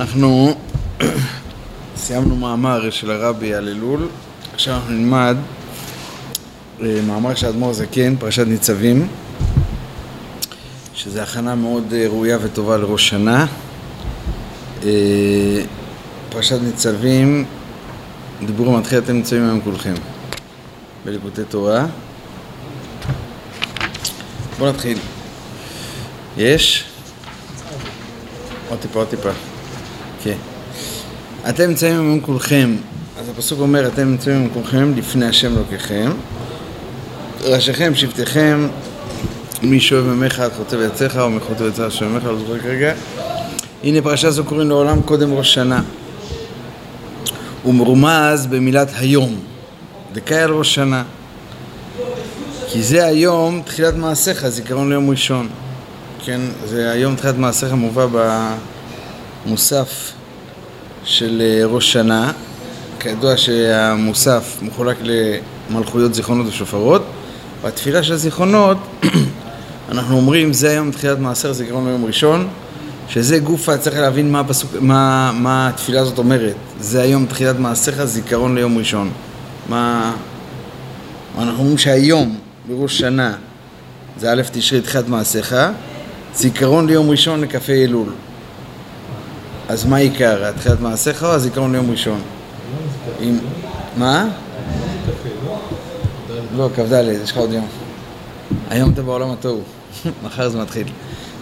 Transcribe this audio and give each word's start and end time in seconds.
אנחנו 0.00 0.54
סיימנו 1.96 2.36
מאמר 2.36 2.90
של 2.90 3.10
הרבי 3.10 3.54
על 3.54 3.68
אלול, 3.68 4.08
עכשיו 4.54 4.74
אנחנו 4.74 4.90
נלמד 4.90 5.36
אה, 6.82 7.00
מאמר 7.06 7.34
של 7.34 7.46
אדמו"ר 7.46 7.72
זקן, 7.72 8.16
פרשת 8.16 8.46
ניצבים, 8.46 9.08
שזה 10.94 11.22
הכנה 11.22 11.54
מאוד 11.54 11.92
אה, 11.92 12.06
ראויה 12.08 12.38
וטובה 12.42 12.76
לראש 12.76 13.08
שנה. 13.08 13.46
אה, 14.82 15.62
פרשת 16.28 16.58
ניצבים, 16.62 17.44
דיבור 18.46 18.78
מתחיל, 18.78 18.98
אתם 18.98 19.12
נמצאים 19.12 19.42
היום 19.42 19.60
כולכם 19.60 19.94
בליקוטי 21.04 21.44
תורה. 21.48 21.86
בואו 24.58 24.70
נתחיל. 24.70 24.98
יש? 26.36 26.84
עוד 28.68 28.78
טיפה, 28.78 28.98
עוד 28.98 29.08
טיפה. 29.08 29.30
כן. 30.22 30.36
אתם 31.48 31.68
נמצאים 31.68 31.92
היום 31.92 32.20
כולכם, 32.20 32.76
אז 33.20 33.28
הפסוק 33.28 33.60
אומר, 33.60 33.86
אתם 33.86 34.10
נמצאים 34.10 34.36
היום 34.36 34.48
כולכם 34.54 34.92
לפני 34.96 35.26
השם 35.26 35.56
אלוקיכם. 35.56 36.10
ראשיכם, 37.44 37.94
שבטיכם, 37.94 38.68
מי 39.62 39.80
שאוהב 39.80 40.04
ממך 40.04 40.40
עד 40.40 40.52
חוטא 40.56 40.76
ויצאך, 40.76 41.16
או 41.16 41.28
ויצאך 41.58 41.92
של 41.92 42.04
ממך, 42.04 42.24
לא 42.24 42.38
זוכר 42.38 42.58
כרגע. 42.58 42.94
הנה 43.84 44.02
פרשה 44.02 44.30
זו 44.30 44.44
קוראים 44.44 44.68
לעולם 44.68 45.02
קודם 45.02 45.32
ראש 45.32 45.54
שנה. 45.54 45.82
הוא 47.62 47.74
מרומז 47.74 48.46
במילת 48.46 48.88
היום, 48.96 49.40
דקאי 50.12 50.44
ראש 50.48 50.74
שנה. 50.74 51.04
כי 52.68 52.82
זה 52.82 53.06
היום 53.06 53.62
תחילת 53.64 53.94
מעשיך, 53.94 54.48
זיכרון 54.48 54.88
ליום 54.88 55.10
ראשון. 55.10 55.48
כן, 56.26 56.40
זה 56.64 56.90
היום 56.90 57.16
תחילת 57.16 57.36
מעשיך 57.38 57.72
מובא 57.72 58.06
במוסף 59.46 60.12
של 61.04 61.42
אה, 61.44 61.66
ראש 61.66 61.92
שנה. 61.92 62.32
כידוע 63.00 63.36
שהמוסף 63.36 64.58
מחולק 64.62 64.96
למלכויות 65.02 66.14
זיכרונות 66.14 66.46
ושופרות. 66.46 67.02
בתפילה 67.64 68.02
של 68.02 68.12
הזיכרונות 68.12 68.78
אנחנו 69.92 70.16
אומרים 70.16 70.52
זה 70.52 70.70
היום 70.70 70.90
תחילת 70.90 71.18
מעשר 71.18 71.52
זיכרון 71.52 71.86
ליום 71.86 72.04
ראשון 72.04 72.48
שזה 73.08 73.38
גופה, 73.38 73.78
צריך 73.78 73.96
להבין 73.98 74.32
מה, 74.32 74.40
הפסוק, 74.40 74.70
מה, 74.80 75.32
מה 75.34 75.68
התפילה 75.68 76.00
הזאת 76.00 76.18
אומרת 76.18 76.54
זה 76.80 77.02
היום 77.02 77.26
תחילת 77.26 77.58
מעשיך 77.58 78.04
זיכרון 78.04 78.54
ליום 78.54 78.78
ראשון 78.78 79.10
מה... 79.68 80.12
אנחנו 81.38 81.58
אומרים 81.58 81.78
שהיום 81.78 82.38
בראש 82.68 82.98
שנה 82.98 83.34
זה 84.18 84.32
א' 84.32 84.42
תשרי 84.52 84.80
תחילת 84.80 85.08
מעשיך 85.08 85.54
זיכרון 86.36 86.86
ליום 86.86 87.10
ראשון 87.10 87.40
לכ"ה 87.40 87.72
אלול 87.72 88.12
אז 89.68 89.84
מה 89.84 89.96
עיקר? 89.96 90.44
התחילת 90.44 90.80
מעשיך 90.80 91.24
או 91.24 91.28
הזיכרון 91.28 91.72
ליום 91.72 91.90
ראשון? 91.90 92.20
עם... 93.20 93.38
מה? 93.96 94.28
לא, 96.56 96.68
כ"ד, 96.76 97.04
יש 97.22 97.30
לך 97.30 97.36
עוד 97.36 97.52
יום. 97.52 97.66
היום 98.70 98.90
אתה 98.92 99.02
בעולם 99.02 99.30
התוהו, 99.30 99.60
מחר 100.24 100.48
זה 100.48 100.58
מתחיל. 100.58 100.86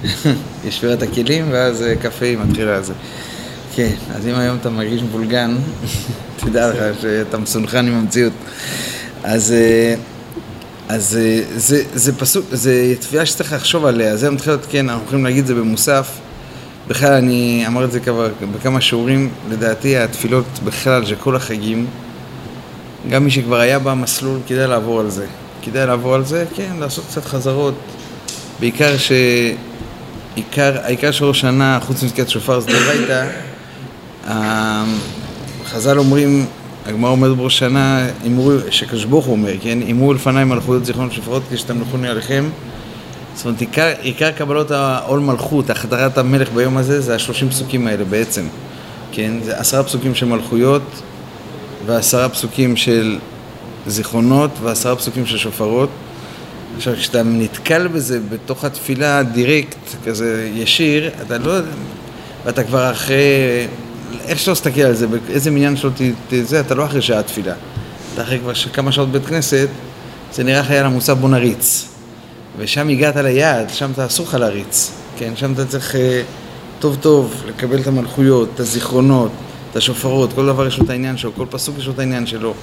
יש 0.65 0.77
שבירת 0.77 1.03
הכלים 1.03 1.49
ואז 1.51 1.83
אה, 1.83 1.97
קפה 1.97 2.37
מתחיל 2.37 2.69
על 2.69 2.85
זה. 2.85 2.93
כן, 3.75 3.93
אז 4.15 4.27
אם 4.27 4.35
היום 4.35 4.57
אתה 4.61 4.71
מרגיש 4.71 5.03
מבולגן, 5.03 5.57
תדע 6.41 6.71
לך 6.71 7.01
שאתה 7.01 7.39
מסונכן 7.39 7.87
עם 7.87 7.95
המציאות. 7.95 8.33
אז, 9.25 9.53
אה, 9.53 9.95
אז 10.89 11.19
אה, 11.21 11.43
זה, 11.57 11.83
זה 11.95 12.19
פסוק, 12.19 12.45
זה 12.53 12.95
תביעה 13.01 13.27
שצריך 13.27 13.53
לחשוב 13.53 13.87
עליה, 13.87 14.17
זה 14.17 14.31
מתחיל 14.31 14.53
להיות, 14.53 14.67
כן, 14.71 14.89
אנחנו 14.89 15.05
יכולים 15.07 15.25
להגיד 15.25 15.41
את 15.41 15.47
זה 15.47 15.55
במוסף. 15.55 16.09
בכלל, 16.89 17.13
אני 17.13 17.65
אמר 17.67 17.85
את 17.85 17.93
זה 17.93 18.01
כבר 18.01 18.29
בכמה 18.55 18.81
שיעורים, 18.81 19.31
לדעתי 19.51 19.97
התפילות 19.97 20.45
בכלל 20.65 21.07
של 21.07 21.17
כל 21.17 21.37
החגים, 21.37 21.87
גם 23.11 23.25
מי 23.25 23.31
שכבר 23.31 23.61
היה 23.61 23.79
במסלול, 23.79 24.39
כדאי 24.47 24.67
לעבור 24.67 25.01
על 25.01 25.11
זה. 25.11 25.27
כדאי 25.63 25.87
לעבור 25.87 26.15
על 26.15 26.25
זה, 26.25 26.45
כן, 26.55 26.73
לעשות 26.79 27.05
קצת 27.11 27.25
חזרות. 27.25 27.75
בעיקר 28.61 28.97
ש... 28.97 29.13
עיקר, 30.35 30.79
העיקר 30.83 31.11
של 31.11 31.25
ראש 31.25 31.41
שנה, 31.41 31.79
חוץ 31.83 32.03
מתקיעת 32.03 32.29
שופר, 32.29 32.61
זה 32.61 32.71
דורייתא, 32.71 33.27
חז"ל 35.67 35.99
אומרים, 35.99 36.47
הגמרא 36.87 37.11
אומרת 37.11 37.37
בראש 37.37 37.59
שנה, 37.59 38.09
שקדוש 38.71 39.05
ברוך 39.05 39.27
הוא 39.27 39.33
אומר, 39.33 39.53
כן, 39.63 39.79
אמרו 39.91 40.13
לפניי 40.13 40.45
מלכויות 40.45 40.85
זיכרון 40.85 41.11
שופרות 41.11 41.43
כשתמלכוני 41.51 42.09
עליכם. 42.09 42.45
זאת 43.35 43.47
אומרת, 43.47 43.61
עיקר, 43.61 43.93
עיקר 44.01 44.31
קבלות 44.31 44.71
העול 44.71 45.21
מלכות, 45.21 45.71
החדרת 45.71 46.19
המלך 46.19 46.53
ביום 46.53 46.77
הזה, 46.77 47.01
זה 47.01 47.15
השלושים 47.15 47.49
פסוקים 47.49 47.87
האלה 47.87 48.05
בעצם. 48.05 48.47
כן, 49.13 49.33
זה 49.45 49.59
עשרה 49.59 49.83
פסוקים 49.83 50.15
של 50.15 50.27
מלכויות, 50.27 50.83
ועשרה 51.87 52.29
פסוקים 52.29 52.77
של 52.77 53.19
זיכרונות 53.87 54.51
ועשרה 54.63 54.97
פסוקים 54.97 55.27
של 55.27 55.39
שופרות. 55.39 55.89
עכשיו, 56.77 56.95
כשאתה 56.97 57.23
נתקל 57.23 57.89
בזה 57.89 58.21
בתוך 58.31 58.65
התפילה 58.65 59.23
דירקט, 59.23 59.79
כזה 60.05 60.51
ישיר, 60.55 61.11
אתה 61.23 61.39
לא... 61.39 61.53
ואתה 62.45 62.65
כבר 62.65 62.91
אחרי... 62.91 63.67
איך 64.25 64.39
שלא 64.39 64.55
תסתכל 64.55 64.81
על 64.81 64.95
זה, 64.95 65.07
באיזה 65.07 65.51
מניין 65.51 65.77
שלא 65.77 65.91
תזה, 66.29 66.61
אתה 66.61 66.75
לא 66.75 66.85
אחרי 66.85 67.03
שעה 67.03 67.23
תפילה. 67.23 67.55
אתה 68.15 68.23
אחרי 68.23 68.39
כבר 68.39 68.55
כמה 68.55 68.93
שעות 68.93 69.09
בית 69.09 69.27
כנסת, 69.27 69.69
זה 70.33 70.45
נראה 70.45 70.61
לך 70.61 70.71
היה 70.71 70.83
למוסף 70.83 71.13
בוא 71.13 71.29
נריץ. 71.29 71.89
ושם 72.59 72.89
הגעת 72.89 73.17
ליעד, 73.17 73.71
שם 73.71 73.91
אתה 73.91 74.07
אסור 74.07 74.27
לך 74.27 74.35
להריץ. 74.35 74.91
כן, 75.19 75.33
שם 75.37 75.53
אתה 75.53 75.67
צריך 75.67 75.97
אה, 75.97 76.23
טוב 76.79 76.97
טוב 77.01 77.43
לקבל 77.47 77.81
את 77.81 77.87
המלכויות, 77.87 78.49
את 78.55 78.61
הזיכרונות, 78.61 79.31
את 79.71 79.77
השופרות, 79.77 80.33
כל 80.33 80.47
דבר 80.47 80.67
יש 80.67 80.79
לו 80.79 80.85
את 80.85 80.91
העניין 80.91 81.17
שלו, 81.17 81.35
כל 81.35 81.47
פסוק 81.51 81.79
יש 81.79 81.87
לו 81.87 81.93
את 81.93 81.99
העניין 81.99 82.27
שלו, 82.27 82.55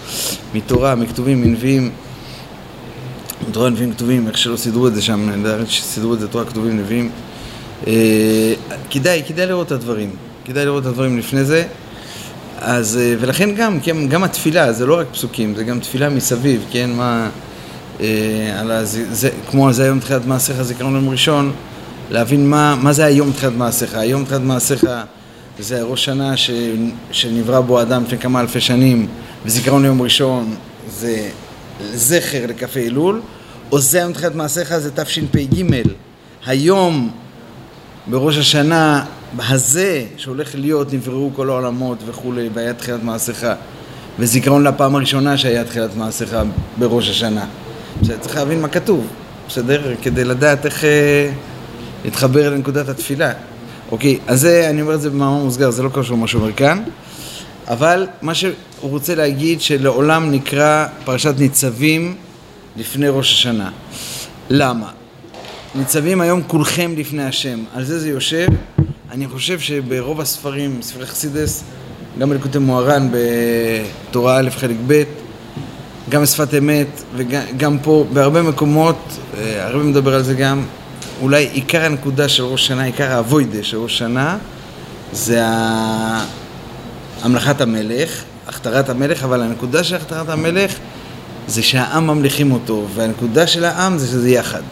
מתורה, 0.53 0.95
מכתובים, 0.95 1.41
מנביאים, 1.41 1.91
תורה, 3.51 3.69
נביאים, 3.69 3.93
כתובים, 3.93 4.27
איך 4.27 4.37
שלא 4.37 4.57
סידרו 4.57 4.87
את 4.87 4.95
זה 4.95 5.01
שם, 5.01 5.45
שסידרו 5.67 6.13
את 6.13 6.19
זה 6.19 6.27
תורה, 6.27 6.45
כתובים, 6.45 6.77
נביאים. 6.77 7.09
אה, 7.87 8.53
כדאי, 8.89 9.23
כדאי 9.27 9.45
לראות 9.45 9.67
את 9.67 9.71
הדברים, 9.71 10.09
כדאי 10.45 10.65
לראות 10.65 10.83
את 10.83 10.87
הדברים 10.87 11.17
לפני 11.17 11.43
זה. 11.43 11.63
אז, 12.59 12.97
אה, 12.97 13.15
ולכן 13.19 13.55
גם, 13.55 13.79
כן, 13.79 14.07
גם 14.07 14.23
התפילה, 14.23 14.73
זה 14.73 14.85
לא 14.85 14.99
רק 14.99 15.07
פסוקים, 15.11 15.55
זה 15.55 15.63
גם 15.63 15.79
תפילה 15.79 16.09
מסביב, 16.09 16.65
כן, 16.71 16.89
מה, 16.89 17.29
אה, 18.01 18.59
על 18.59 18.71
הזה, 18.71 19.05
זה, 19.13 19.29
כמו 19.49 19.73
זה 19.73 19.83
היום 19.83 19.99
תחילת 19.99 20.25
מעשיך, 20.25 20.61
זיכרון 20.61 20.95
יום 20.95 21.09
ראשון, 21.09 21.51
להבין 22.11 22.49
מה, 22.49 22.75
מה 22.75 22.93
זה 22.93 23.05
היום 23.05 23.31
תחילת 23.31 23.53
מעשיך. 23.53 23.95
היום 23.95 24.25
תחילת 24.25 24.41
מעשיך 24.41 24.85
זה 25.59 25.81
ראש 25.81 26.05
שנה 26.05 26.37
ש, 26.37 26.51
שנברא 27.11 27.59
בו 27.59 27.81
אדם 27.81 28.03
לפני 28.03 28.17
כמה 28.17 28.41
אלפי 28.41 28.61
שנים, 28.61 29.07
וזיכרון 29.45 29.85
יום 29.85 30.01
ראשון 30.01 30.55
זה 30.89 31.29
זכר 31.93 32.45
לכ"ה 32.47 32.79
אלול, 32.79 33.21
או 33.71 33.79
זה 33.79 33.97
היום 33.97 34.13
תחילת 34.13 34.35
מעשיך 34.35 34.77
זה 34.77 34.91
תשפ"ג, 34.91 35.63
היום 36.45 37.11
בראש 38.07 38.37
השנה 38.37 39.05
הזה 39.39 40.05
שהולך 40.17 40.55
להיות 40.55 40.93
נבראו 40.93 41.29
כל 41.35 41.49
העולמות 41.49 41.97
וכולי, 42.05 42.49
והיה 42.53 42.73
תחילת 42.73 43.03
מעשיך, 43.03 43.45
וזיכרון 44.19 44.63
לפעם 44.63 44.95
הראשונה 44.95 45.37
שהיה 45.37 45.63
תחילת 45.63 45.95
מעשיך 45.95 46.37
בראש 46.77 47.09
השנה. 47.09 47.45
בסדר, 48.01 48.17
צריך 48.17 48.35
להבין 48.35 48.61
מה 48.61 48.67
כתוב, 48.67 49.07
בסדר? 49.47 49.95
כדי 50.01 50.23
לדעת 50.23 50.65
איך 50.65 50.83
אה, 50.83 51.31
להתחבר 52.05 52.49
לנקודת 52.49 52.89
התפילה. 52.89 53.31
אוקיי, 53.91 54.19
אז 54.27 54.41
זה, 54.41 54.69
אני 54.69 54.81
אומר 54.81 54.95
את 54.95 55.01
זה 55.01 55.09
במאמר 55.09 55.43
מוסגר, 55.43 55.69
זה 55.71 55.83
לא 55.83 55.89
קשור 55.93 56.17
למה 56.17 56.27
שהוא 56.27 56.41
אומר 56.41 56.53
כאן, 56.53 56.83
אבל 57.67 58.07
מה 58.21 58.35
שהוא 58.35 58.53
רוצה 58.81 59.15
להגיד 59.15 59.61
שלעולם 59.61 60.31
נקרא 60.31 60.87
פרשת 61.05 61.33
ניצבים 61.37 62.15
לפני 62.77 63.09
ראש 63.09 63.33
השנה. 63.33 63.69
למה? 64.49 64.89
ניצבים 65.75 66.21
היום 66.21 66.41
כולכם 66.47 66.93
לפני 66.97 67.23
השם, 67.23 67.63
על 67.73 67.83
זה 67.83 67.99
זה 67.99 68.09
יושב. 68.09 68.47
אני 69.11 69.27
חושב 69.27 69.59
שברוב 69.59 70.21
הספרים, 70.21 70.81
ספרי 70.81 71.05
חסידס, 71.05 71.63
גם 72.19 72.29
בליקוטי 72.29 72.57
מוהר"ן 72.57 73.09
בתורה 73.11 74.39
א' 74.39 74.49
חלק 74.49 74.75
ב', 74.87 75.03
גם 76.09 76.21
בשפת 76.21 76.53
אמת 76.57 76.87
וגם 77.15 77.77
פה, 77.79 78.05
בהרבה 78.13 78.41
מקומות, 78.41 78.97
אה, 79.37 79.67
הרבה 79.67 79.83
מדבר 79.83 80.15
על 80.15 80.23
זה 80.23 80.33
גם, 80.33 80.65
אולי 81.21 81.47
עיקר 81.51 81.85
הנקודה 81.85 82.29
של 82.29 82.43
ראש 82.43 82.67
שנה, 82.67 82.83
עיקר 82.83 83.11
האבוידה 83.11 83.63
של 83.63 83.77
ראש 83.77 83.97
שנה, 83.97 84.37
זה 85.11 85.41
המלכת 87.21 87.61
המלך, 87.61 88.23
הכתרת 88.47 88.89
המלך, 88.89 89.23
אבל 89.23 89.41
הנקודה 89.41 89.83
של 89.83 89.95
הכתרת 89.95 90.29
המלך 90.29 90.75
זה 91.47 91.63
שהעם 91.63 92.07
ממליכים 92.07 92.51
אותו, 92.51 92.87
והנקודה 92.95 93.47
של 93.47 93.65
העם 93.65 93.97
זה 93.97 94.07
שזה 94.07 94.29
יחד. 94.29 94.63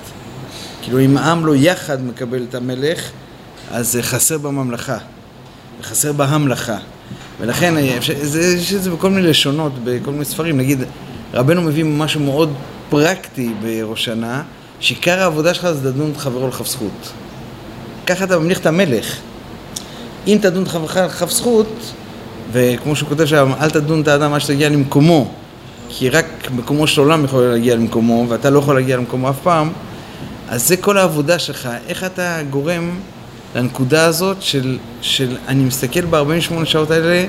כאילו 0.82 1.00
אם 1.00 1.18
העם 1.18 1.46
לא 1.46 1.56
יחד 1.56 2.04
מקבל 2.04 2.46
את 2.50 2.56
המלך, 2.56 3.12
אז 3.72 3.92
זה 3.92 4.04
חסר 4.04 4.38
בממלכה, 4.38 4.98
חסר 5.84 6.14
בהמלכה. 6.14 6.78
ולכן 7.40 7.74
יש 7.78 8.74
את 8.74 8.84
זה 8.84 8.92
בכל 8.92 9.10
מיני 9.10 9.28
לשונות, 9.28 9.72
בכל 9.84 10.12
מיני 10.12 10.26
ספרים. 10.26 10.58
נגיד, 10.58 10.84
רבנו 11.34 11.62
מביא 11.62 11.84
משהו 11.84 12.20
מאוד 12.22 12.54
פרקטי 12.90 13.54
בראש 13.62 14.06
שנה, 14.06 14.44
שעיקר 14.80 15.22
העבודה 15.22 15.54
שלך 15.54 15.72
זה 15.72 15.90
לדון 15.90 16.12
את 16.12 16.18
חברו 16.18 16.48
לכף 16.48 16.68
זכות. 16.68 17.12
ככה 18.08 18.24
אתה 18.24 18.40
ממליך 18.40 18.60
את 18.60 18.66
המלך. 18.66 19.16
אם 20.28 20.38
תדון 20.42 20.64
את 20.64 20.68
חברך 20.68 20.98
לכף 20.98 21.32
זכות, 21.32 21.94
וכמו 22.52 22.96
שהוא 22.96 23.10
כותב 23.10 23.26
שם, 23.26 23.52
אל 23.62 23.70
תדון 23.70 24.02
את 24.02 24.08
האדם 24.08 24.34
עד 24.34 24.42
שתגיע 24.42 24.70
למקומו, 24.70 25.32
כי 25.90 26.10
רק 26.10 26.26
מקומו 26.56 26.88
של 26.88 27.02
עולם 27.02 27.26
יכול 27.26 27.44
להגיע 27.44 27.76
למקומו, 27.76 28.26
ואתה 28.30 28.50
לא 28.50 28.60
יכול 28.60 28.76
להגיע 28.76 28.98
למקומו 28.98 29.30
אף 29.30 29.40
פעם, 29.44 29.72
אז 30.50 30.68
זה 30.68 30.78
כל 30.78 30.98
העבודה 30.98 31.40
שלך, 31.40 31.70
איך 31.88 32.04
אתה 32.04 32.44
גורם 32.50 33.00
לנקודה 33.56 34.06
הזאת 34.06 34.42
של, 34.42 34.78
של 35.02 35.38
אני 35.48 35.64
מסתכל 35.64 36.06
ב-48 36.06 36.66
שעות 36.66 36.92
האלה 36.92 37.26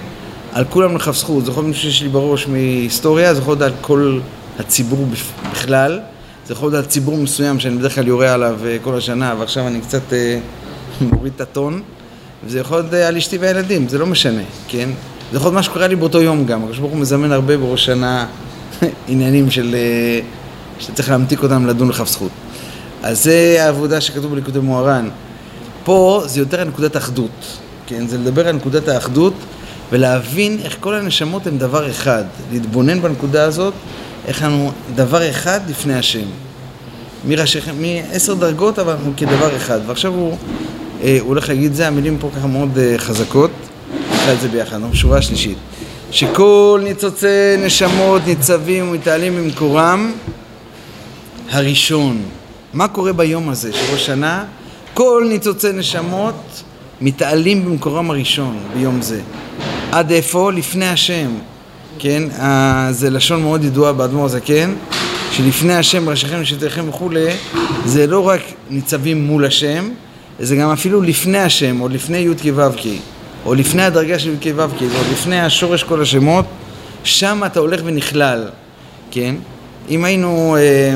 על 0.52 0.64
כולם 0.70 0.96
לכף 0.96 1.16
זכות, 1.16 1.44
זה 1.44 1.50
יכול 1.50 1.62
להיות 1.62 1.74
מישהו 1.76 1.90
שיש 1.90 2.02
לי 2.02 2.08
בראש 2.08 2.46
מהיסטוריה, 2.46 3.34
זה 3.34 3.40
יכול 3.40 3.52
להיות 3.52 3.62
על 3.62 3.72
כל 3.80 4.20
הציבור 4.58 5.06
בכלל, 5.52 6.00
זה 6.46 6.52
יכול 6.52 6.70
להיות 6.70 6.84
על 6.84 6.90
ציבור 6.90 7.16
מסוים 7.16 7.60
שאני 7.60 7.76
בדרך 7.76 7.94
כלל 7.94 8.08
יורה 8.08 8.32
עליו 8.32 8.58
אה, 8.66 8.76
כל 8.82 8.96
השנה, 8.96 9.34
ועכשיו 9.38 9.66
אני 9.66 9.80
קצת 9.80 10.12
אה, 10.12 10.38
מוריד 11.12 11.32
את 11.36 11.40
הטון, 11.40 11.82
וזה 12.44 12.60
יכול 12.60 12.78
להיות 12.78 12.94
אה, 12.94 13.08
על 13.08 13.16
אשתי 13.16 13.38
והילדים, 13.38 13.88
זה 13.88 13.98
לא 13.98 14.06
משנה, 14.06 14.42
כן? 14.68 14.88
זה 15.30 15.36
יכול 15.36 15.46
להיות 15.46 15.54
מה 15.54 15.62
שקורה 15.62 15.86
לי 15.86 15.96
באותו 15.96 16.22
יום 16.22 16.46
גם, 16.46 16.62
הקדוש 16.62 16.78
ברוך 16.78 16.92
הוא 16.92 17.00
מזמן 17.00 17.32
הרבה 17.32 17.56
בראש 17.56 17.84
שנה 17.84 18.26
עניינים 19.08 19.50
של... 19.50 19.74
אה, 19.74 20.20
שצריך 20.80 21.10
להמתיק 21.10 21.42
אותם 21.42 21.66
לדון 21.66 21.88
לכף 21.88 22.08
זכות. 22.08 22.30
אז 23.02 23.24
זה 23.24 23.56
העבודה 23.60 24.00
שכתוב 24.00 24.32
בליקודי 24.32 24.58
מוהר"ן. 24.58 25.08
פה 25.84 26.22
זה 26.26 26.40
יותר 26.40 26.64
נקודת 26.64 26.96
אחדות, 26.96 27.58
כן? 27.86 28.06
זה 28.06 28.18
לדבר 28.18 28.48
על 28.48 28.56
נקודת 28.56 28.88
האחדות 28.88 29.34
ולהבין 29.92 30.58
איך 30.64 30.76
כל 30.80 30.94
הנשמות 30.94 31.46
הן 31.46 31.58
דבר 31.58 31.90
אחד. 31.90 32.24
להתבונן 32.52 33.02
בנקודה 33.02 33.44
הזאת, 33.44 33.74
איך 34.26 34.42
אנחנו 34.42 34.72
דבר 34.94 35.30
אחד 35.30 35.60
לפני 35.70 35.94
השם. 35.94 36.26
מעשר 37.80 38.34
דרגות, 38.34 38.78
אבל 38.78 38.92
אנחנו 38.92 39.12
כדבר 39.16 39.56
אחד. 39.56 39.80
ועכשיו 39.86 40.12
הוא, 40.14 40.36
אה, 41.02 41.16
הוא 41.20 41.28
הולך 41.28 41.48
להגיד 41.48 41.74
זה, 41.74 41.86
המילים 41.86 42.16
פה 42.20 42.30
ככה 42.36 42.46
מאוד 42.46 42.78
אה, 42.78 42.94
חזקות. 42.98 43.50
נקרא 44.12 44.32
את 44.32 44.40
זה 44.40 44.48
ביחד, 44.48 44.72
אנחנו 44.72 44.90
בשורה 44.90 45.18
השלישית. 45.18 45.58
שכל 46.10 46.80
ניצוצי 46.84 47.56
נשמות 47.58 48.22
ניצבים 48.26 48.88
ומתעלים 48.88 49.36
במקורם 49.36 50.12
הראשון. 51.50 52.22
מה 52.74 52.88
קורה 52.88 53.12
ביום 53.12 53.48
הזה 53.48 53.72
של 53.72 53.98
שנה? 53.98 54.44
כל 55.00 55.26
ניצוצי 55.28 55.72
נשמות 55.72 56.62
מתעלים 57.00 57.64
במקורם 57.64 58.10
הראשון 58.10 58.58
ביום 58.74 59.02
זה. 59.02 59.20
עד 59.92 60.10
איפה? 60.12 60.52
לפני 60.52 60.88
השם. 60.88 61.30
כן? 61.98 62.22
זה 62.90 63.10
לשון 63.10 63.42
מאוד 63.42 63.64
ידועה 63.64 63.92
באדמו"ר 63.92 64.24
הזקן, 64.24 64.74
שלפני 65.32 65.74
השם 65.74 66.08
ראשיכם 66.08 66.38
ושבטיכם 66.40 66.88
וכולי, 66.88 67.26
זה 67.84 68.06
לא 68.06 68.28
רק 68.28 68.40
ניצבים 68.70 69.24
מול 69.24 69.44
השם, 69.44 69.90
זה 70.38 70.56
גם 70.56 70.70
אפילו 70.70 71.02
לפני 71.02 71.38
השם, 71.38 71.80
או 71.80 71.88
לפני 71.88 72.18
י"ק 72.18 72.42
ו"ק, 72.54 72.80
או 73.44 73.54
לפני 73.54 73.82
הדרגה 73.82 74.18
של 74.18 74.30
י"ק 74.30 74.52
ו"ק, 74.56 74.82
או 74.82 75.12
לפני 75.12 75.40
השורש 75.40 75.82
כל 75.82 76.02
השמות, 76.02 76.44
שם 77.04 77.42
אתה 77.46 77.60
הולך 77.60 77.80
ונכלל, 77.84 78.48
כן? 79.10 79.34
אם 79.90 80.04
היינו, 80.04 80.56
אה, 80.56 80.94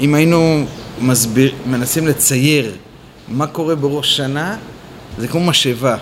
אם 0.00 0.14
היינו 0.14 0.64
מסביר, 1.00 1.52
מנסים 1.66 2.06
לצייר 2.06 2.72
מה 3.28 3.46
קורה 3.46 3.74
בראש 3.74 4.16
שנה, 4.16 4.56
זה 5.18 5.28
כמו 5.28 5.40
משאבה, 5.40 5.96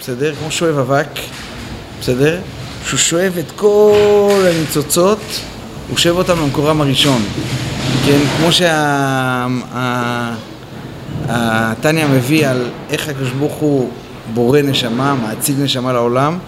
בסדר? 0.00 0.34
כמו 0.34 0.50
שואב 0.50 0.78
אבק, 0.78 1.08
בסדר? 2.00 2.38
שהוא 2.86 2.98
שואב 2.98 3.32
את 3.38 3.50
כל 3.56 4.42
הניצוצות, 4.46 5.18
הוא 5.88 5.98
שואב 5.98 6.16
אותם 6.16 6.40
למקורם 6.40 6.80
הראשון. 6.80 7.22
כן, 8.06 8.18
כמו 8.36 8.48
שהתניא 11.28 12.06
מביא 12.06 12.48
על 12.48 12.70
איך 12.90 13.08
הקדוש 13.08 13.30
ברוך 13.30 13.54
הוא 13.54 13.90
בורא 14.34 14.60
נשמה, 14.60 15.14
מעציב 15.14 15.60
נשמה 15.60 15.92
לעולם, 15.92 16.38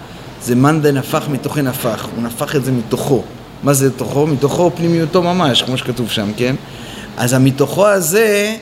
זה 0.41 0.55
מאן 0.55 0.81
דנפח 0.81 1.27
מתוכן 1.31 1.67
נפח, 1.67 2.07
הוא 2.15 2.23
נפח 2.23 2.55
את 2.55 2.65
זה 2.65 2.71
מתוכו. 2.71 3.23
מה 3.63 3.73
זה 3.73 3.91
תוכו? 3.91 4.27
מתוכו 4.27 4.71
פנימיותו 4.75 5.23
ממש, 5.23 5.61
כמו 5.61 5.77
שכתוב 5.77 6.09
שם, 6.09 6.31
כן? 6.37 6.55
אז 7.17 7.33
המתוכו 7.33 7.87
הזה, 7.87 8.55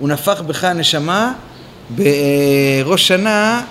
הוא 0.00 0.08
נפח 0.08 0.42
בך 0.46 0.64
הנשמה, 0.64 1.32
בראש 1.90 3.08
שנה, 3.08 3.62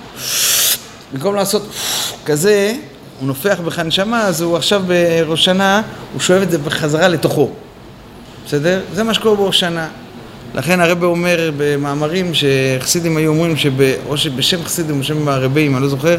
במקום 1.13 1.35
לעשות 1.35 1.69
כזה, 2.25 2.75
הוא 3.19 3.27
נופח 3.27 3.59
בך 3.65 3.79
נשמה, 3.79 4.21
אז 4.21 4.41
הוא 4.41 4.57
עכשיו 4.57 4.83
בראש 4.87 5.45
שנה, 5.45 5.81
הוא 6.13 6.21
שואב 6.21 6.41
את 6.41 6.51
זה 6.51 6.57
בחזרה 6.57 7.07
לתוכו. 7.07 7.49
בסדר? 8.45 8.81
זה 8.93 9.03
מה 9.03 9.13
שקורה 9.13 9.35
בראש 9.35 9.59
שנה. 9.59 9.87
לכן 10.55 10.79
הרב 10.79 11.03
אומר 11.03 11.51
במאמרים 11.57 12.31
שחסידים 12.33 13.17
היו 13.17 13.31
אומרים, 13.31 13.57
שב, 13.57 13.73
או 14.07 14.17
שבשם 14.17 14.63
חסידים 14.63 14.95
או 14.95 14.99
בשם 14.99 15.27
הרבים, 15.27 15.75
אני 15.75 15.83
לא 15.83 15.89
זוכר, 15.89 16.17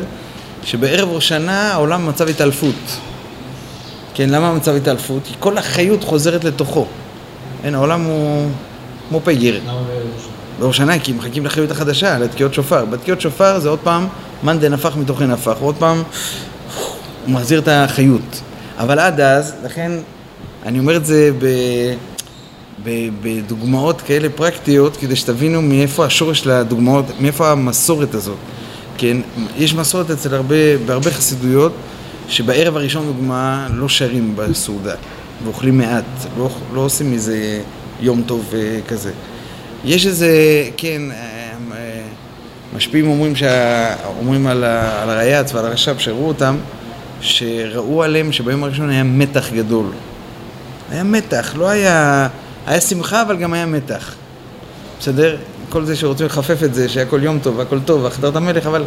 שבערב 0.65 1.09
ראש 1.09 1.29
שנה 1.29 1.73
העולם 1.73 2.07
במצב 2.07 2.29
התעלפות. 2.29 2.99
כן, 4.15 4.31
למה 4.31 4.55
מצב 4.55 4.75
התעלפות? 4.75 5.23
כי 5.25 5.35
כל 5.39 5.59
החיות 5.59 6.05
חוזרת 6.05 6.45
לתוכו. 6.45 6.87
אין, 7.65 7.75
העולם 7.75 8.05
הוא 8.05 8.51
כמו 9.09 9.21
פייגר. 9.25 9.59
למה 9.67 9.81
בראש 10.61 10.77
שנה? 10.77 10.99
כי 10.99 11.13
מחכים 11.13 11.47
לחיות 11.47 11.71
החדשה, 11.71 12.19
לתקיעות 12.19 12.55
שופר. 12.55 12.85
בתקיעות 12.85 13.21
שופר 13.21 13.59
זה 13.59 13.69
עוד 13.69 13.79
פעם 13.79 14.07
מאן 14.43 14.59
דנפח 14.59 14.97
מתוכן 14.97 15.31
הפך, 15.31 15.57
עוד 15.61 15.75
פעם 15.79 16.03
הוא 17.27 17.35
מחזיר 17.35 17.59
את 17.59 17.69
החיות. 17.69 18.41
אבל 18.79 18.99
עד 18.99 19.21
אז, 19.21 19.55
לכן 19.65 19.93
אני 20.67 20.79
אומר 20.79 20.97
את 20.97 21.07
זה 21.07 21.31
ב... 21.39 21.47
בדוגמאות 23.23 24.01
כאלה 24.01 24.29
פרקטיות, 24.29 24.97
כדי 24.97 25.17
שתבינו 25.17 25.63
מאיפה 25.63 26.05
השורש 26.05 26.47
לדוגמאות, 26.47 27.05
מאיפה 27.21 27.51
המסורת 27.51 28.15
הזאת. 28.15 28.37
כן, 28.99 29.17
יש 29.57 29.75
מסורת 29.75 30.11
אצל 30.11 30.35
הרבה, 30.35 30.79
בהרבה 30.87 31.11
חסידויות, 31.11 31.73
שבערב 32.29 32.77
הראשון 32.77 33.07
דוגמה 33.07 33.69
לא 33.75 33.89
שרים 33.89 34.37
בסעודה, 34.37 34.95
ואוכלים 35.45 35.79
מעט, 35.79 36.05
לא, 36.39 36.51
לא 36.75 36.81
עושים 36.81 37.13
מזה 37.13 37.63
יום 38.01 38.23
טוב 38.27 38.53
uh, 38.53 38.89
כזה. 38.89 39.13
יש 39.85 40.07
איזה, 40.07 40.31
כן, 40.77 41.03
uh, 41.11 41.73
uh, 41.73 42.77
משפיעים 42.77 43.09
אומרים, 43.09 43.37
שה, 43.37 43.95
אומרים 44.19 44.47
על, 44.47 44.65
ה, 44.65 45.03
על 45.03 45.11
הרייץ 45.11 45.55
ועל 45.55 45.67
הרש"פ 45.67 45.99
שראו 45.99 46.29
אותם, 46.29 46.57
שראו 47.21 48.03
עליהם 48.03 48.33
שביום 48.33 48.65
הראשון 48.65 48.91
היה 48.91 49.05
מתח 49.05 49.53
גדול. 49.53 49.87
היה 50.91 51.03
מתח, 51.05 51.55
לא 51.57 51.69
היה... 51.69 52.29
היה 52.67 52.81
שמחה, 52.81 53.23
אבל 53.23 53.37
גם 53.37 53.53
היה 53.53 53.67
מתח. 53.67 54.15
בסדר? 55.01 55.37
כל 55.69 55.85
זה 55.85 55.97
שרוצים 55.97 56.27
לחפף 56.27 56.63
את 56.63 56.75
זה, 56.75 56.89
שהכל 56.89 57.23
יום 57.23 57.39
טוב, 57.39 57.61
הכל 57.61 57.81
טוב, 57.81 58.03
והחדרת 58.03 58.37
המלך, 58.37 58.67
אבל 58.67 58.85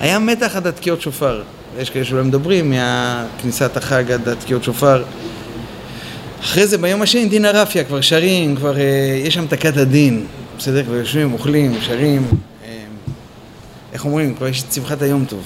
היה 0.00 0.18
מתח 0.18 0.56
עד 0.56 0.66
התקיעות 0.66 1.00
שופר. 1.00 1.42
יש 1.78 1.90
כאלה 1.90 2.04
שאולי 2.04 2.22
מדברים 2.22 2.74
מכניסת 2.74 3.76
החג 3.76 4.12
עד 4.12 4.28
התקיעות 4.28 4.64
שופר. 4.64 5.02
אחרי 6.42 6.66
זה, 6.66 6.78
ביום 6.78 7.02
השני, 7.02 7.26
דין 7.26 7.44
הרפיה, 7.44 7.84
כבר 7.84 8.00
שרים, 8.00 8.56
כבר 8.56 8.76
אה, 8.76 9.20
יש 9.24 9.34
שם 9.34 9.46
תקת 9.46 9.76
הדין, 9.76 10.26
בסדר? 10.58 10.84
כבר 10.84 10.94
יושבים, 10.94 11.32
אוכלים, 11.32 11.74
שרים, 11.80 12.26
אה, 12.64 12.68
איך 13.92 14.04
אומרים? 14.04 14.34
כבר 14.34 14.48
יש 14.48 14.62
את 14.62 14.72
שמחת 14.72 15.02
היום 15.02 15.24
טוב. 15.24 15.40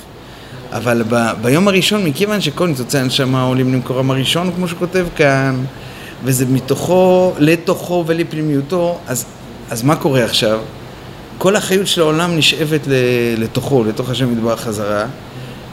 אבל 0.73 1.03
ב, 1.09 1.17
ביום 1.43 1.69
הראשון, 1.69 2.05
מכיוון 2.05 2.41
שכל 2.41 2.69
ניצוצי 2.69 2.99
הנשמה 2.99 3.43
עולים 3.43 3.73
למקורם 3.73 4.11
הראשון, 4.11 4.53
כמו 4.57 4.69
שהוא 4.69 4.79
כותב 4.79 5.07
כאן, 5.17 5.65
וזה 6.25 6.47
מתוכו, 6.47 7.33
לתוכו 7.39 8.05
ולפנימיותו, 8.07 8.99
אז, 9.07 9.25
אז 9.71 9.83
מה 9.83 9.97
קורה 9.97 10.25
עכשיו? 10.25 10.61
כל 11.39 11.57
החיות 11.57 11.87
של 11.87 12.01
העולם 12.01 12.37
נשאבת 12.37 12.81
לתוכו, 13.37 13.85
לתוך 13.85 14.11
השם 14.11 14.33
יתברך 14.33 14.61
חזרה, 14.61 15.07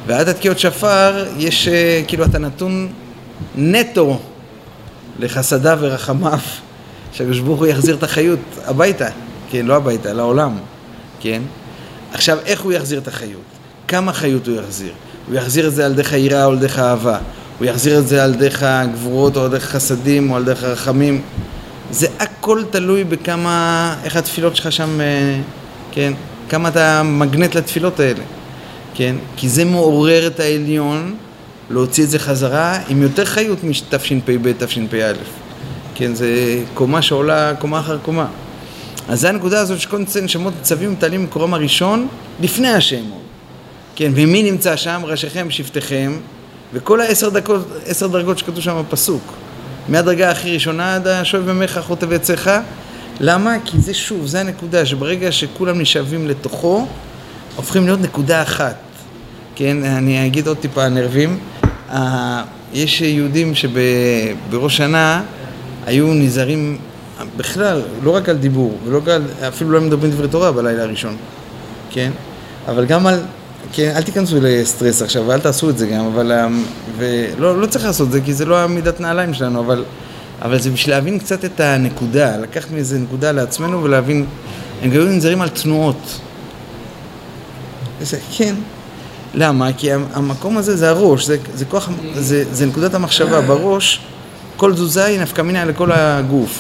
ועד 0.08 0.30
התקיעות 0.30 0.60
שפר 0.60 1.26
יש, 1.38 1.68
אה, 1.68 2.02
כאילו, 2.08 2.26
אתה 2.26 2.40
נתון 2.40 2.88
נטו 3.56 4.20
לחסדיו 5.20 5.78
ורחמיו, 5.82 6.40
שהקדוש 7.12 7.40
ברוך 7.40 7.60
הוא 7.60 7.68
יחזיר 7.68 7.96
את 7.96 8.04
החיות 8.04 8.40
הביתה, 8.66 9.08
כן, 9.50 9.66
לא 9.66 9.76
הביתה, 9.76 10.14
לעולם, 10.14 10.58
כן? 11.20 11.42
עכשיו, 12.14 12.38
איך 12.46 12.62
הוא 12.62 12.74
יחזיר 12.74 13.00
את 13.00 13.08
החיות? 13.08 13.42
כמה 13.88 14.14
חיות 14.14 14.48
הוא 14.48 14.56
יחזיר? 14.56 14.92
הוא 15.28 15.36
יחזיר 15.36 15.68
את 15.68 15.74
זה 15.74 15.86
על 15.86 15.94
דרך 15.94 16.14
היראה 16.14 16.46
או 16.46 16.52
על 16.52 16.60
דרך 16.60 16.80
האהבה. 16.80 17.18
הוא 17.60 17.68
יחזיר 17.68 18.00
את 18.00 18.08
זה 18.08 18.24
על 18.24 18.34
דרך 18.34 18.64
הגבורות 18.64 19.38
או 19.38 19.44
על 19.44 19.50
דרך 19.50 19.64
חסדים 19.64 20.32
או 20.32 20.36
על 20.36 20.44
דרך 20.44 20.64
הרחמים. 20.64 21.22
זה 21.92 22.08
הכל 22.20 22.64
תלוי 22.70 23.04
בכמה, 23.04 23.96
איך 24.04 24.16
התפילות 24.16 24.56
שלך 24.56 24.72
שם, 24.72 25.02
אה, 25.02 25.40
כן? 25.92 26.14
כמה 26.50 26.70
אתה 26.70 27.04
מגנט 27.04 27.56
לתפילות 27.56 28.00
האלה, 28.00 28.24
כן? 28.94 29.16
כי 29.36 29.50
זה 29.50 29.66
מעורר 29.66 30.28
את 30.28 30.40
העליון 30.40 31.16
להוציא 31.70 32.04
את 32.04 32.10
זה 32.10 32.20
חזרה 32.20 32.80
עם 32.88 33.02
יותר 33.02 33.26
חיות 33.26 33.64
מתשפ"ב, 33.64 34.52
תשפ"א. 34.52 35.14
כן, 35.96 36.16
זה 36.16 36.60
קומה 36.74 37.02
שעולה 37.02 37.56
קומה 37.56 37.80
אחר 37.80 37.98
קומה. 37.98 38.28
אז 39.10 39.22
זה 39.22 39.30
הנקודה 39.30 39.60
הזאת 39.60 39.80
שכל 39.80 40.04
נשמות 40.22 40.54
ניצבים 40.58 40.90
ומתעלים 40.90 41.22
ממקורם 41.22 41.54
הראשון 41.54 42.08
לפני 42.42 42.70
השם. 42.70 43.04
כן, 43.96 44.12
ומי 44.16 44.52
נמצא 44.52 44.76
שם? 44.76 45.02
ראשיכם, 45.04 45.50
שבטיכם, 45.50 46.18
וכל 46.74 47.02
העשר 47.02 47.30
דקות, 47.30 47.68
עשר 47.86 48.08
דרגות 48.08 48.38
שכתוב 48.38 48.60
שם 48.60 48.84
בפסוק, 48.90 49.34
מהדרגה 49.90 50.32
הכי 50.32 50.54
ראשונה 50.54 50.96
עד 50.96 51.08
השואב 51.08 51.52
ממך 51.52 51.80
חוטב 51.84 52.14
עציך, 52.14 52.50
למה? 53.20 53.56
כי 53.66 53.80
זה 53.80 53.94
שוב, 53.94 54.28
זה 54.28 54.40
הנקודה, 54.40 54.86
שברגע 54.86 55.32
שכולם 55.32 55.82
נשאבים 55.82 56.28
לתוכו, 56.28 56.88
הופכים 57.56 57.86
להיות 57.86 58.02
נקודה 58.02 58.42
אחת. 58.42 58.76
כן, 59.56 59.84
אני 59.84 60.26
אגיד 60.26 60.48
עוד 60.48 60.58
טיפה 60.58 60.90
נרבים. 60.90 61.40
יש 62.74 63.02
יהודים 63.02 63.54
שבראש 63.56 64.78
שנה 64.78 65.24
היו 65.86 66.14
נזהרים 66.14 66.78
בכלל, 67.38 67.82
לא 68.04 68.16
רק 68.16 68.30
על 68.30 68.38
דיבור, 68.38 68.78
ולא 68.86 69.02
על, 69.08 69.24
אפילו 69.48 69.72
לא 69.72 69.82
מדברים 69.82 70.12
דברי 70.12 70.28
תורה 70.28 70.52
בלילה 70.52 70.84
הראשון, 70.84 71.16
כן? 71.90 72.12
אבל 72.68 72.86
גם 72.86 73.08
על, 73.08 73.20
כן, 73.74 73.94
אל 73.96 74.02
תיכנסו 74.02 74.38
לסטרס 74.42 75.02
עכשיו, 75.02 75.24
ואל 75.28 75.40
תעשו 75.40 75.70
את 75.70 75.78
זה 75.78 75.88
גם, 75.88 76.06
אבל, 76.06 76.32
ולא 76.98 77.62
לא 77.62 77.66
צריך 77.66 77.86
לעשות 77.86 78.08
את 78.08 78.12
זה, 78.12 78.22
כי 78.22 78.34
זה 78.34 78.46
לא 78.46 78.60
המידת 78.60 79.00
נעליים 79.00 79.34
שלנו, 79.34 79.60
אבל, 79.60 79.84
אבל 80.42 80.60
זה 80.60 80.70
בשביל 80.70 80.96
להבין 80.96 81.20
קצת 81.20 81.46
את 81.46 81.60
הנקודה, 81.60 82.38
לקחת 82.38 82.72
מאיזה 82.72 83.00
נקודה 83.00 83.32
לעצמנו 83.32 83.84
ולהבין, 83.84 84.26
הם 84.82 84.90
גם 84.90 85.02
היו 85.02 85.10
נזהרים 85.10 85.42
על 85.42 85.50
תנועות. 85.50 86.20
כן. 88.38 88.56
למה? 89.34 89.74
כי 89.78 89.92
המקום 89.94 90.58
הזה 90.58 90.78
זה 90.78 90.90
הראש, 90.90 91.26
זה, 91.26 91.38
זה 91.54 91.66
כוח, 91.66 91.90
זה, 92.16 92.44
זה 92.52 92.66
נקודת 92.66 92.94
המחשבה 92.94 93.42
בראש, 93.42 94.00
כל 94.58 94.74
תזוזה 94.74 95.06
היא 95.06 95.20
נפקא 95.20 95.42
מינה 95.42 95.66
לכל 95.66 95.92
הגוף. 95.92 96.60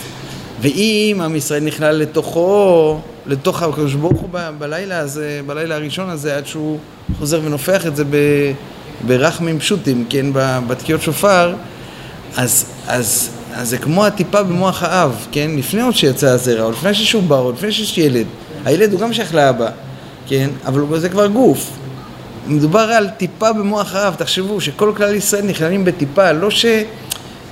ואם 0.62 1.22
עם 1.24 1.36
ישראל 1.36 1.64
נכלל 1.64 1.96
לתוכו, 1.96 3.00
לתוך 3.26 3.64
הקדוש 3.64 3.94
ברוך 3.94 4.22
הוא 4.22 4.30
בלילה 4.58 5.00
הזה, 5.00 5.42
בלילה 5.46 5.76
הראשון 5.76 6.10
הזה, 6.10 6.38
עד 6.38 6.48
שהוא 6.48 6.78
חוזר 7.20 7.42
ונופח 7.44 7.88
את 7.88 7.96
זה 7.96 8.04
ברחמים 9.08 9.60
פשוטים, 9.60 10.06
כן, 10.10 10.26
בתקיעות 10.68 11.02
שופר, 11.02 11.54
אז, 12.38 12.66
אז, 12.88 13.30
אז 13.54 13.70
זה 13.70 13.78
כמו 13.78 14.06
הטיפה 14.06 14.44
במוח 14.44 14.84
האב, 14.84 15.28
כן, 15.32 15.52
לפני 15.58 15.82
עוד 15.82 15.96
שיצא 15.96 16.28
הזרע, 16.28 16.64
או 16.64 16.72
לפני 16.72 16.94
ששובר, 16.94 17.40
או 17.40 17.52
לפני 17.52 17.72
שיש 17.72 17.98
ילד. 17.98 18.26
הילד 18.66 18.92
הוא 18.92 19.00
גם 19.00 19.14
שייך 19.14 19.36
לאבא, 19.36 19.70
כן, 20.28 20.50
אבל 20.66 21.00
זה 21.00 21.10
כבר 21.10 21.28
גוף. 21.28 21.70
מדובר 22.48 22.80
על 22.80 23.10
טיפה 23.10 23.54
במוח 23.54 23.96
האב, 23.96 24.16
תחשבו 24.16 24.62
שכל 24.62 24.94
כלל 24.98 25.16
ישראל 25.16 25.46
נכללים 25.46 25.86
בטיפה, 25.86 26.32
לא 26.32 26.52
ש... 26.52 26.66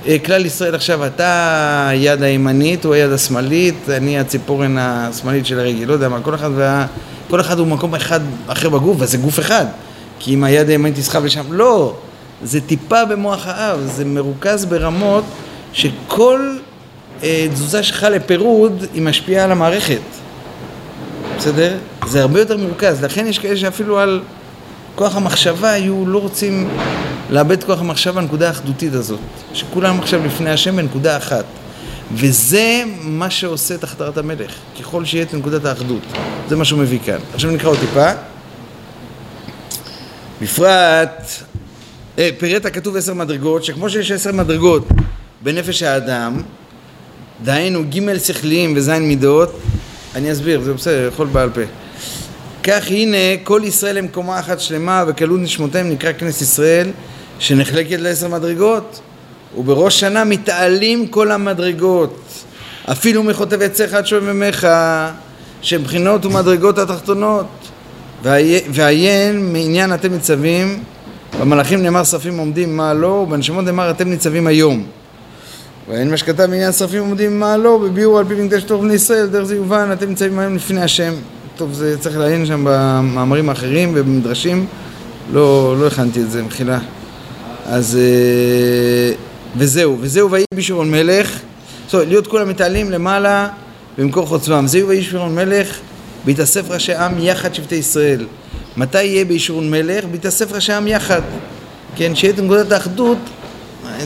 אה, 0.08 0.38
ישראל 0.44 0.74
עכשיו, 0.74 1.06
אתה 1.06 1.86
היד 1.88 2.22
הימנית, 2.22 2.84
הוא 2.84 2.94
היד 2.94 3.12
השמאלית, 3.12 3.88
אני 3.88 4.18
הציפורן 4.18 4.78
השמאלית 4.78 5.46
של 5.46 5.58
הרגל, 5.58 5.84
לא 5.84 5.92
יודע 5.92 6.08
מה, 6.08 6.20
כל 6.20 6.34
אחד, 6.34 6.50
וה... 6.54 6.86
כל 7.30 7.40
אחד 7.40 7.58
הוא 7.58 7.66
מקום 7.66 7.94
אחד 7.94 8.20
אחר 8.46 8.68
בגוף, 8.68 8.96
וזה 9.00 9.18
גוף 9.18 9.38
אחד, 9.38 9.66
כי 10.18 10.34
אם 10.34 10.44
היד 10.44 10.68
הימנית 10.68 10.94
תסחב 10.96 11.24
לשם, 11.24 11.52
לא, 11.52 11.94
זה 12.42 12.60
טיפה 12.60 13.04
במוח 13.04 13.46
האב, 13.46 13.80
זה 13.86 14.04
מרוכז 14.04 14.64
ברמות 14.64 15.24
שכל 15.72 16.56
אה, 17.22 17.46
תזוזה 17.52 17.82
שלך 17.82 18.06
לפירוד 18.10 18.86
היא 18.94 19.02
משפיעה 19.02 19.44
על 19.44 19.52
המערכת, 19.52 20.00
בסדר? 21.38 21.76
זה 22.06 22.20
הרבה 22.20 22.40
יותר 22.40 22.56
מרוכז, 22.56 23.04
לכן 23.04 23.26
יש 23.26 23.38
כאלה 23.38 23.56
שאפילו 23.56 23.98
על 23.98 24.20
כוח 24.94 25.16
המחשבה 25.16 25.70
היו 25.70 26.06
לא 26.06 26.18
רוצים 26.18 26.68
לאבד 27.30 27.64
כוח 27.64 27.80
המחשבה 27.80 28.20
בנקודה 28.20 28.48
האחדותית 28.48 28.94
הזאת, 28.94 29.20
שכולם 29.54 29.98
עכשיו 29.98 30.26
לפני 30.26 30.50
השם 30.50 30.76
בנקודה 30.76 31.16
אחת. 31.16 31.44
וזה 32.14 32.82
מה 33.00 33.30
שעושה 33.30 33.74
את 33.74 33.84
החתרת 33.84 34.18
המלך, 34.18 34.52
ככל 34.80 35.04
שיהיה 35.04 35.24
את 35.24 35.34
נקודת 35.34 35.64
האחדות. 35.64 36.02
זה 36.48 36.56
מה 36.56 36.64
שהוא 36.64 36.80
מביא 36.80 36.98
כאן. 37.04 37.18
עכשיו 37.34 37.50
נקרא 37.50 37.70
עוד 37.70 37.78
טיפה. 37.78 38.10
בפרט, 40.42 41.30
אה, 42.18 42.30
פירט 42.38 42.66
הכתוב 42.66 42.96
עשר 42.96 43.14
מדרגות, 43.14 43.64
שכמו 43.64 43.90
שיש 43.90 44.10
עשר 44.10 44.32
מדרגות 44.32 44.88
בנפש 45.42 45.82
האדם, 45.82 46.42
דהיינו 47.44 47.84
ג' 47.84 48.18
שכליים 48.18 48.72
וז' 48.76 48.88
מידות, 48.88 49.60
אני 50.14 50.32
אסביר, 50.32 50.60
זה 50.60 50.74
בסדר, 50.74 51.08
יכול 51.08 51.26
בעל 51.26 51.50
פה. 51.50 51.60
כך 52.62 52.90
הנה 52.90 53.16
כל 53.44 53.60
ישראל 53.64 53.98
הם 53.98 54.08
קומה 54.08 54.40
אחת 54.40 54.60
שלמה 54.60 55.04
וכלול 55.06 55.40
נשמותיהם 55.40 55.90
נקרא 55.90 56.12
כנס 56.12 56.40
ישראל 56.40 56.90
שנחלקת 57.38 58.00
לעשר 58.00 58.28
מדרגות 58.28 59.00
ובראש 59.58 60.00
שנה 60.00 60.24
מתעלים 60.24 61.06
כל 61.06 61.30
המדרגות. 61.30 62.24
אפילו 62.90 63.22
מחוטב 63.22 63.62
עציך 63.62 63.94
עד 63.94 64.06
שואב 64.06 64.22
ממך 64.22 64.68
שבחינות 65.62 66.26
ומדרגות 66.26 66.78
התחתונות. 66.78 67.46
ועיין 68.68 69.52
מעניין 69.52 69.94
אתם 69.94 70.12
ניצבים 70.12 70.82
במלאכים 71.40 71.82
נאמר 71.82 72.04
שרפים 72.04 72.38
עומדים 72.38 72.76
מה 72.76 72.94
לא 72.94 73.06
ובנשמות 73.06 73.64
נאמר 73.64 73.90
אתם 73.90 74.08
ניצבים 74.08 74.46
היום. 74.46 74.86
ואין 75.88 76.10
מה 76.10 76.16
שכתב 76.16 76.42
בעניין 76.42 76.72
שרפים 76.72 77.00
עומדים 77.00 77.40
מה 77.40 77.56
לא 77.56 77.78
בביאור 77.78 78.18
על 78.18 78.24
פי 78.28 78.34
מקדש 78.34 78.62
טוב 78.62 78.82
בני 78.82 78.94
ישראל 78.94 79.26
דרך 79.26 79.44
זה 79.44 79.54
יובן 79.56 79.90
אתם 79.92 80.08
ניצבים 80.08 80.38
היום 80.38 80.54
לפני 80.56 80.82
השם 80.82 81.12
טוב, 81.62 81.72
זה 81.72 81.98
צריך 81.98 82.16
לעיין 82.16 82.46
שם 82.46 82.64
במאמרים 82.68 83.48
האחרים 83.48 83.92
ובמדרשים, 83.94 84.66
לא, 85.32 85.76
לא 85.80 85.86
הכנתי 85.86 86.20
את 86.20 86.30
זה, 86.30 86.42
מחילה. 86.42 86.78
אז... 87.66 87.98
אה, 88.00 89.14
וזהו, 89.56 89.96
וזהו 90.00 90.30
ויהי 90.30 90.44
בישורון 90.54 90.90
מלך, 90.90 91.38
זאת 91.84 91.94
אומרת, 91.94 92.08
להיות 92.08 92.26
כולם 92.26 92.48
מתעלים 92.48 92.90
למעלה 92.90 93.48
במקור 93.98 94.26
חוצבם. 94.26 94.66
זהו 94.66 94.88
ויהי 94.88 95.00
בישורון 95.00 95.34
מלך, 95.34 95.78
בהתאסף 96.24 96.70
ראשי 96.70 96.94
עם 96.94 97.12
יחד 97.18 97.54
שבטי 97.54 97.74
ישראל. 97.74 98.26
מתי 98.76 99.02
יהיה 99.02 99.24
בישורון 99.24 99.70
מלך? 99.70 100.04
בהתאסף 100.04 100.52
ראשי 100.52 100.72
עם 100.72 100.88
יחד. 100.88 101.22
כן, 101.96 102.14
שיהיה 102.14 102.34
את 102.34 102.38
נקודת 102.38 102.72
האחדות, 102.72 103.18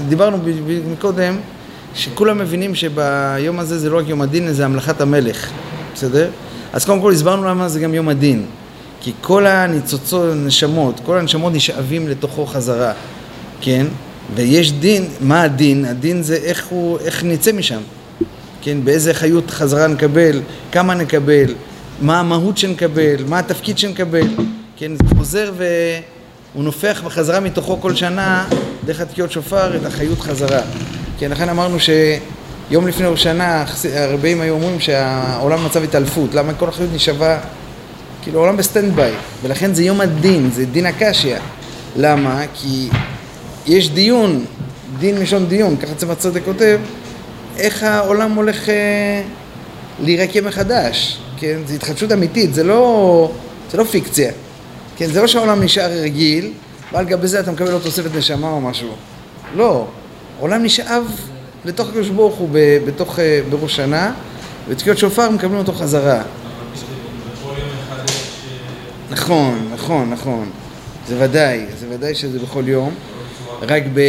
דיברנו 0.09 0.39
מקודם, 0.93 1.39
שכולם 1.95 2.39
מבינים 2.39 2.75
שביום 2.75 3.59
הזה 3.59 3.79
זה 3.79 3.91
לא 3.91 3.99
רק 3.99 4.09
יום 4.09 4.23
הדין, 4.23 4.53
זה 4.53 4.65
המלכת 4.65 5.01
המלך, 5.01 5.51
בסדר? 5.95 6.29
אז 6.77 6.85
קודם 6.85 7.01
כל 7.01 7.13
הסברנו 7.13 7.45
למה 7.45 7.69
זה 7.69 7.81
גם 7.81 7.95
יום 7.95 8.09
הדין. 8.09 8.47
כי 9.01 9.13
כל 9.21 9.47
הניצוצות, 9.47 10.35
נשמות, 10.37 11.01
כל 11.07 11.19
הנשמות 11.19 11.53
נשאבים 11.53 12.09
לתוכו 12.09 12.47
חזרה, 12.47 12.93
כן? 13.61 13.87
ויש 14.35 14.73
דין, 14.73 15.09
מה 15.21 15.43
הדין? 15.43 15.85
הדין 15.85 16.23
זה 16.23 16.37
איך, 16.37 16.67
הוא, 16.67 16.99
איך 16.99 17.25
נצא 17.25 17.53
משם, 17.53 17.81
כן? 18.63 18.85
באיזה 18.85 19.15
חיות 19.15 19.51
חזרה 19.51 19.87
נקבל, 19.87 20.41
כמה 20.73 20.95
נקבל, 20.95 21.55
מה 22.01 22.21
המהות 22.21 22.59
שנקבל, 22.59 23.25
מה 23.29 23.39
התפקיד 23.39 23.79
שנקבל, 23.79 24.29
כן? 24.77 24.93
זה 24.97 25.17
חוזר 25.17 25.53
והוא 25.57 26.65
נופח 26.65 27.03
בחזרה 27.05 27.41
מתוכו 27.41 27.81
כל 27.81 27.95
שנה, 27.95 28.49
דרך 28.85 29.01
התקיעות 29.01 29.33
שופר, 29.33 29.77
את 29.77 29.85
החיות 29.87 30.21
חזרה. 30.21 30.61
כן, 31.19 31.31
לכן 31.31 31.49
אמרנו 31.49 31.81
ש... 31.81 31.91
יום 32.71 32.87
לפני 32.87 33.07
ראש 33.07 33.23
שנה 33.23 33.65
הרבים 33.95 34.41
היו 34.41 34.55
אומרים 34.55 34.81
שהעולם 34.81 35.59
במצב 35.59 35.83
התעלפות, 35.83 36.35
למה 36.35 36.55
כל 36.55 36.69
החיות 36.69 36.91
נשאבה, 36.95 37.39
כאילו 38.23 38.39
העולם 38.39 38.57
ב 38.57 38.63
stand 38.63 38.97
by, 38.97 39.13
ולכן 39.43 39.75
זה 39.75 39.85
יום 39.85 40.01
הדין, 40.01 40.51
זה 40.51 40.67
דין 40.67 40.87
הקשיא. 40.87 41.37
למה? 41.97 42.43
כי 42.55 42.89
יש 43.67 43.91
דיון, 43.91 44.45
דין 44.99 45.19
מלשון 45.19 45.47
דיון, 45.47 45.77
ככה 45.77 45.95
צמח 45.95 46.15
צדק 46.15 46.41
כותב, 46.45 46.79
איך 47.59 47.83
העולם 47.83 48.35
הולך 48.35 48.69
אה, 48.69 49.23
להירקם 50.03 50.45
מחדש, 50.45 51.19
כן? 51.37 51.59
זו 51.67 51.75
התחדשות 51.75 52.13
אמיתית, 52.13 52.55
זה 52.55 52.65
לא, 52.65 53.31
זה 53.71 53.79
לא 53.79 53.85
פיקציה, 53.85 54.33
כן? 54.97 55.07
זה 55.07 55.21
לא 55.21 55.27
שהעולם 55.27 55.63
נשאר 55.63 55.91
רגיל, 55.91 56.53
ועל 56.93 57.05
גבי 57.05 57.27
זה 57.27 57.41
אתה 57.41 57.51
מקבל 57.51 57.71
לו 57.71 57.79
תוספת 57.79 58.15
נשמה 58.15 58.51
או 58.51 58.61
משהו. 58.61 58.95
לא, 59.55 59.87
העולם 60.39 60.63
נשאב 60.63 61.05
לתוך 61.67 61.89
הקדוש 61.89 62.09
ברוך 62.09 62.35
הוא 62.35 62.49
בתוך, 62.87 63.19
אה, 63.19 63.41
בראש 63.51 63.77
שנה, 63.77 64.13
ותקיעות 64.69 64.99
שופר 64.99 65.31
מקבלים 65.31 65.59
אותו 65.59 65.73
חזרה. 65.73 66.23
נכון, 69.11 69.69
נכון, 69.75 70.11
נכון. 70.11 70.51
זה 71.09 71.17
ודאי, 71.19 71.67
זה 71.81 71.87
ודאי 71.91 72.15
שזה 72.15 72.39
בכל 72.39 72.63
יום. 72.67 72.95
רק 73.63 73.83
ב... 73.95 74.01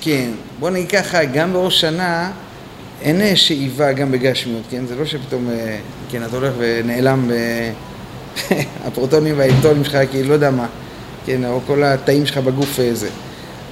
כן. 0.00 0.30
בוא 0.60 0.70
נגיד 0.70 0.90
ככה, 0.90 1.24
גם 1.24 1.52
בראש 1.52 1.80
שנה 1.80 2.30
אין 3.02 3.36
שאיבה 3.36 3.92
גם 3.92 4.12
בגשמיות, 4.12 4.62
כן? 4.70 4.86
זה 4.86 4.96
לא 4.96 5.04
שפתאום, 5.04 5.50
אה, 5.50 5.78
כן, 6.10 6.24
אתה 6.24 6.36
הולך 6.36 6.52
ונעלם 6.58 7.28
ב... 7.28 7.32
הפרוטונים 8.86 9.38
והאלקטרונים 9.38 9.84
שלך, 9.84 9.98
כאילו, 10.10 10.28
לא 10.28 10.34
יודע 10.34 10.50
מה, 10.50 10.66
כן, 11.26 11.44
או 11.44 11.60
כל 11.66 11.82
התאים 11.82 12.26
שלך 12.26 12.38
בגוף 12.38 12.78
זה. 12.92 13.08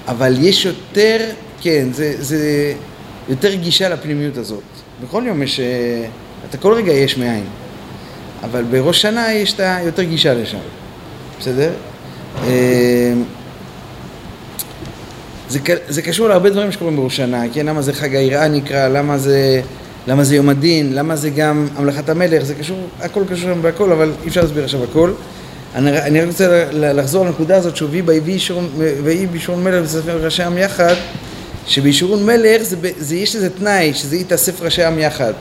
אבל 0.09 0.35
יש 0.41 0.65
יותר, 0.65 1.19
כן, 1.61 1.89
זה, 1.93 2.15
זה, 2.19 2.73
יותר 3.31 3.55
גישה 3.55 3.89
לפנימיות 3.89 4.37
הזאת. 4.37 4.63
בכל 5.03 5.23
יום 5.27 5.43
יש, 5.43 5.61
אה, 5.61 6.05
אתה 6.49 6.59
כל 6.59 6.73
רגע 6.73 6.93
יש 6.93 7.19
מאין, 7.19 7.45
אבל 8.45 8.65
בראש 8.71 9.03
שנה 9.03 9.33
יש 9.33 9.53
את 9.53 9.61
היותר 9.61 10.03
גישה 10.03 10.35
לשם, 10.35 10.59
בסדר? 11.41 11.71
אה, 12.45 13.13
זה, 15.49 15.59
זה 15.89 16.03
קשור 16.03 16.29
להרבה 16.29 16.51
דברים 16.51 16.73
שקורים 16.73 16.97
בראש 16.97 17.17
שנה, 17.17 17.43
כן? 17.53 17.67
למה 17.67 17.83
זה 17.83 17.93
חג 17.93 18.15
היראה 18.15 18.49
נקרא, 18.49 18.89
למה 18.89 19.19
זה, 19.19 19.61
למה 20.07 20.25
זה 20.25 20.37
יום 20.37 20.49
הדין, 20.49 20.93
למה 20.95 21.17
זה 21.17 21.31
גם 21.31 21.69
המלאכת 21.77 22.09
המלך, 22.09 22.43
זה 22.43 22.55
קשור, 22.55 22.79
הכל 23.01 23.23
קשור 23.31 23.55
שם 23.55 23.63
בהכל, 23.63 23.93
אבל 23.93 24.13
אי 24.23 24.29
אפשר 24.29 24.41
להסביר 24.41 24.65
עכשיו 24.65 24.85
הכל. 24.85 25.13
אני, 25.75 25.99
אני 25.99 26.21
רק 26.21 26.29
רוצה 26.29 26.65
לחזור 26.73 27.27
לנקודה 27.27 27.57
הזאת 27.57 27.77
שהוא 27.77 27.91
ויהי 29.05 29.27
בישורון 29.27 29.65
מלך 29.65 29.85
וספר 29.85 30.25
ראשי 30.25 30.43
עם 30.43 30.59
יחד, 30.59 30.95
שבישורון 31.71 32.27
מלך 32.27 32.63
זה, 32.63 32.77
זה, 32.99 33.17
יש 33.17 33.37
איזה 33.37 33.51
תנאי 33.51 33.95
שזה 33.95 34.17
יתאסף 34.17 34.63
ראשי 34.63 34.85
עם 34.85 34.99
יחד. 34.99 35.33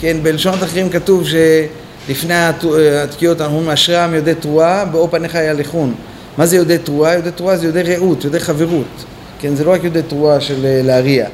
כן, 0.00 0.16
בלשונות 0.22 0.62
אחרים 0.62 0.90
כתוב 0.90 1.24
שלפני 1.28 2.34
התקיעות 2.34 3.40
אנחנו 3.40 3.56
אומרים 3.56 3.70
אשרם 3.70 4.14
יודעי 4.14 4.34
תרועה, 4.34 4.84
באור 4.84 5.08
פניך 5.10 5.34
יהלכון. 5.34 5.94
מה 6.38 6.46
זה 6.46 6.56
יודעי 6.56 6.78
תרועה? 6.78 7.14
יודעי 7.14 7.32
תרועה 7.32 7.56
זה 7.56 7.66
יודעי 7.66 7.82
רעות, 7.82 8.24
יודעי 8.24 8.40
חברות. 8.40 9.04
כן, 9.40 9.54
זה 9.54 9.64
לא 9.64 9.72
רק 9.72 9.84
יודעי 9.84 10.02
תרועה 10.02 10.40
של 10.40 10.66
אה, 10.66 10.80
להריע, 10.84 11.28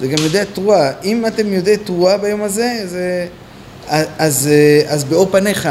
זה 0.00 0.06
גם 0.06 0.24
יודעי 0.24 0.44
תרועה. 0.52 0.90
אם 1.04 1.26
אתם 1.26 1.52
יודעי 1.52 1.76
תרועה 1.76 2.18
ביום 2.18 2.42
הזה, 2.42 2.82
זה... 2.84 3.26
אז, 3.88 4.06
אז, 4.18 4.48
אה, 4.52 4.92
אז 4.92 5.04
באור 5.04 5.28
פניך, 5.30 5.68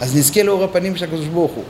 אז 0.00 0.16
נזכה 0.16 0.42
לאור 0.42 0.64
הפנים 0.64 0.96
של 0.96 1.04
הקדוש 1.04 1.26
ברוך 1.26 1.52
הוא. 1.52 1.64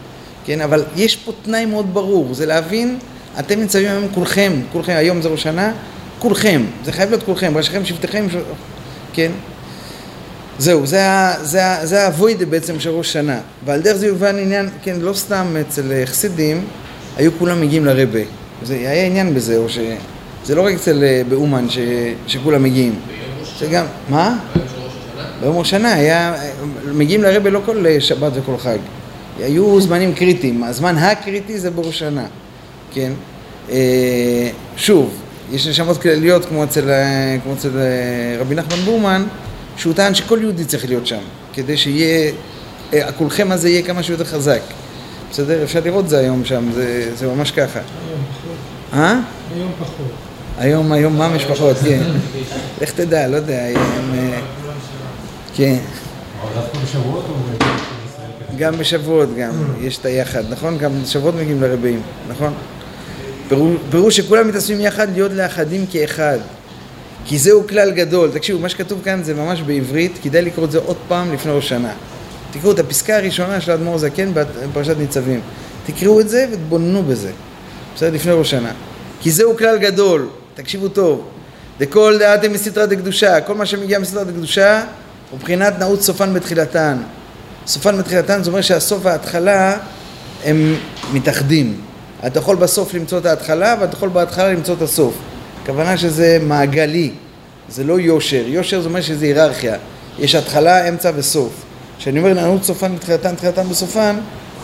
כן, 0.44 0.60
אבל 0.60 0.84
יש 0.96 1.16
פה 1.16 1.32
תנאי 1.42 1.66
מאוד 1.66 1.94
ברור, 1.94 2.34
זה 2.34 2.46
להבין, 2.46 2.98
אתם 3.38 3.60
ניצבים 3.60 3.88
היום 3.88 4.08
כולכם, 4.14 4.52
כולכם, 4.72 4.92
היום 4.96 5.22
זה 5.22 5.28
ראש 5.28 5.42
שנה, 5.42 5.72
כולכם, 6.18 6.62
זה 6.84 6.92
חייב 6.92 7.10
להיות 7.10 7.22
כולכם, 7.22 7.56
ראשיכם, 7.56 7.84
שבטיכם, 7.84 8.26
ש... 8.30 8.36
כן? 9.12 9.32
זהו, 10.58 10.86
זה, 10.86 11.06
זה, 11.42 11.62
זה 11.82 12.06
הווידה 12.06 12.46
בעצם 12.46 12.80
של 12.80 12.90
ראש 12.90 13.12
שנה. 13.12 13.38
ועל 13.64 13.80
דרך 13.80 13.96
זה 13.96 14.06
יובן 14.06 14.38
עניין, 14.38 14.68
כן, 14.82 14.96
לא 15.00 15.12
סתם 15.12 15.56
אצל 15.60 15.92
חסידים, 16.04 16.64
היו 17.16 17.30
כולם 17.38 17.60
מגיעים 17.60 17.84
לרבה. 17.84 18.20
זה 18.62 18.74
היה 18.74 19.06
עניין 19.06 19.34
בזה, 19.34 19.56
או 19.56 19.68
ש... 19.68 19.78
זה 20.44 20.54
לא 20.54 20.66
רק 20.66 20.74
אצל 20.74 21.04
אה, 21.04 21.22
באומן 21.28 21.70
ש... 21.70 21.78
שכולם 22.26 22.62
מגיעים. 22.62 22.94
זה 23.58 23.66
גם, 23.66 23.84
מה? 24.08 24.38
ביום 25.40 25.58
ראש 25.58 25.66
השנה 25.66 25.94
היה, 25.94 26.34
מגיעים 26.92 27.22
לרבה 27.22 27.50
לא 27.50 27.60
כל 27.64 27.86
אה, 27.86 28.00
שבת 28.00 28.32
וכל 28.34 28.58
חג. 28.58 28.78
היו 29.38 29.80
זמנים 29.80 30.14
קריטיים, 30.14 30.64
הזמן 30.64 30.98
הקריטי 30.98 31.58
זה 31.58 31.70
בראש 31.70 31.88
השנה, 31.88 32.24
כן? 32.94 33.12
אה, 33.70 34.50
שוב, 34.76 35.14
יש 35.52 35.66
נשמות 35.66 36.02
כלליות 36.02 36.44
כמו 36.44 36.64
אצל, 36.64 36.90
כמו 37.42 37.52
אצל 37.52 37.70
רבי 38.40 38.54
נחמן 38.54 38.76
בורמן, 38.84 39.24
שהוא 39.76 39.94
טען 39.94 40.14
שכל 40.14 40.38
יהודי 40.42 40.64
צריך 40.64 40.84
להיות 40.84 41.06
שם, 41.06 41.20
כדי 41.52 41.76
שיהיה, 41.76 42.32
הכולכם 42.92 43.52
הזה 43.52 43.68
יהיה 43.68 43.82
כמה 43.82 44.02
שיותר 44.02 44.24
חזק. 44.24 44.60
בסדר? 45.30 45.62
אפשר 45.64 45.80
לראות 45.84 46.08
זה 46.08 46.18
היום 46.18 46.44
שם, 46.44 46.72
זה, 46.74 47.10
זה 47.16 47.26
ממש 47.26 47.50
ככה. 47.50 47.80
היום 47.80 48.20
פחות. 48.30 49.00
אה? 49.00 49.20
היום 49.54 49.72
פחות. 49.78 50.12
היום, 50.58 50.92
היום 50.92 51.18
מה 51.18 51.28
משפחות, 51.28 51.76
כן. 51.84 52.02
לך 52.80 52.90
תדע, 52.90 53.28
לא 53.28 53.36
יודע, 53.36 53.64
היום... 53.64 54.14
אה, 54.14 54.40
כן. 55.54 55.76
גם 58.58 58.78
בשבועות 58.78 59.28
גם, 59.36 59.52
יש 59.80 59.98
את 59.98 60.04
היחד, 60.04 60.42
נכון? 60.50 60.78
גם 60.78 61.02
בשבועות 61.02 61.34
מגיעים 61.34 61.62
לרבים, 61.62 62.00
נכון? 62.28 62.52
פירוש 63.90 64.16
שכולם 64.16 64.48
מתאספים 64.48 64.80
יחד 64.80 65.12
להיות 65.12 65.32
לאחדים 65.32 65.86
כאחד. 65.92 66.38
כי 67.24 67.38
זהו 67.38 67.66
כלל 67.68 67.90
גדול. 67.90 68.30
תקשיבו, 68.32 68.58
מה 68.58 68.68
שכתוב 68.68 69.00
כאן 69.04 69.22
זה 69.22 69.34
ממש 69.34 69.62
בעברית, 69.62 70.12
כדאי 70.22 70.42
לקרוא 70.42 70.64
את 70.64 70.70
זה 70.70 70.78
עוד 70.78 70.96
פעם 71.08 71.32
לפני 71.32 71.52
ראש 71.52 71.68
שנה. 71.68 71.92
תקראו 72.52 72.72
את 72.72 72.78
הפסקה 72.78 73.16
הראשונה 73.16 73.60
של 73.60 73.70
האדמו"ר 73.70 73.98
זקן 73.98 74.32
בפרשת 74.34 74.96
ניצבים. 74.98 75.40
תקראו 75.86 76.20
את 76.20 76.28
זה 76.28 76.46
ותבוננו 76.52 77.02
בזה. 77.02 77.30
בסדר? 77.96 78.10
לפני 78.10 78.32
ראש 78.32 78.50
שנה. 78.50 78.72
כי 79.20 79.30
זהו 79.30 79.56
כלל 79.56 79.78
גדול, 79.78 80.28
תקשיבו 80.54 80.88
טוב. 80.88 81.24
דכל 81.78 82.16
דעתם 82.18 82.52
מסתרא 82.52 82.86
דקדושה, 82.86 83.40
כל 83.40 83.54
מה 83.54 83.66
שמגיע 83.66 83.98
מסתרא 83.98 84.24
דקדושה 84.24 84.84
הוא 85.30 85.38
מבחינת 85.38 85.78
נעוץ 85.78 86.06
סופן 86.06 86.34
בתחילתן. 86.34 86.96
סופן 87.66 87.98
בתחילתן 87.98 88.42
זה 88.42 88.50
אומר 88.50 88.60
שהסוף 88.60 89.00
וההתחלה 89.02 89.76
הם 90.44 90.76
מתאחדים. 91.12 91.80
אתה 92.26 92.38
יכול 92.38 92.56
בסוף 92.56 92.94
למצוא 92.94 93.18
את 93.18 93.26
ההתחלה 93.26 93.76
ואתה 93.80 93.96
יכול 93.96 94.08
בהתחלה 94.08 94.52
למצוא 94.52 94.74
את 94.74 94.82
הסוף. 94.82 95.14
הכוונה 95.62 95.96
שזה 95.96 96.38
מעגלי, 96.42 97.10
זה 97.68 97.84
לא 97.84 98.00
יושר. 98.00 98.42
יושר 98.46 98.80
זה 98.80 98.88
אומר 98.88 99.00
שזה 99.00 99.24
היררכיה. 99.24 99.76
יש 100.18 100.34
התחלה, 100.34 100.88
אמצע 100.88 101.10
וסוף. 101.16 101.52
כשאני 101.98 102.18
אומר 102.18 102.34
נענות 102.34 102.64
סופן 102.64 102.96
בתחילתן, 102.96 103.34
תחילתן 103.34 103.68
בסופן, 103.68 104.16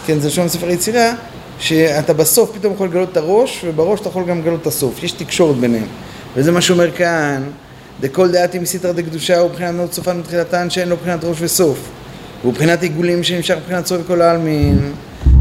כן, 0.06 0.18
זה 0.20 0.28
לשון 0.28 0.48
ספר 0.48 0.70
יצירה, 0.70 1.12
שאתה 1.58 2.12
בסוף 2.12 2.50
פתאום 2.54 2.74
יכול 2.74 2.88
לגלות 2.88 3.12
את 3.12 3.16
הראש, 3.16 3.64
ובראש 3.64 4.00
אתה 4.00 4.08
יכול 4.08 4.24
גם 4.24 4.40
לגלות 4.40 4.62
את 4.62 4.66
הסוף. 4.66 5.02
יש 5.02 5.12
תקשורת 5.12 5.56
ביניהם. 5.56 5.86
וזה 6.36 6.52
מה 6.52 6.60
שאומר 6.60 6.90
כאן, 6.90 7.42
דכל 8.00 8.30
דעתי 8.30 8.58
מסיתרא 8.58 8.92
דקדושה 8.92 9.38
הוא 9.38 9.50
מבחינת 9.50 9.74
נענות 9.74 9.92
סופן 9.92 10.22
בתחילתן 10.22 10.70
שאין 10.70 10.88
לו 10.88 10.96
מבחינת 10.96 11.24
ראש 11.24 11.36
וסוף. 11.40 11.78
הוא 12.42 12.52
מבחינת 12.52 12.82
עיגולים 12.82 13.22
שנמשך 13.22 13.56
מבחינת 13.56 13.86
סוף 13.86 14.00
כל 14.06 14.22
העלמין. 14.22 14.92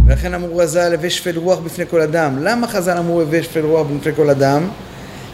ולכן 0.08 0.34
אמרו 0.34 0.58
רז"ל 0.58 0.94
הווה 0.94 1.10
שפל 1.10 1.38
רוח 1.38 1.60
בפני 1.60 1.86
כל 1.90 2.02
אדם. 2.02 2.44
למה 2.44 2.68
חז"ל 2.68 2.98
אמרו 2.98 3.22
הווה 3.22 3.44
שפל 3.44 3.66
רוח 3.66 3.88
בפני 3.88 4.16
כל 4.16 4.30
אדם? 4.30 4.70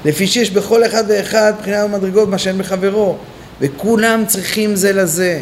לפי 0.06 0.28
שיש 0.28 0.52
בכל 0.52 0.86
אחד 0.86 1.04
ואחד 1.08 1.54
מבחינה 1.58 1.86
ומדרגות 1.86 2.30
מה 2.30 2.38
שאין 2.38 2.58
בחברו. 2.58 3.18
וכולם 3.62 4.24
צריכים 4.28 4.76
זה 4.76 4.94
לזה. 4.94 5.42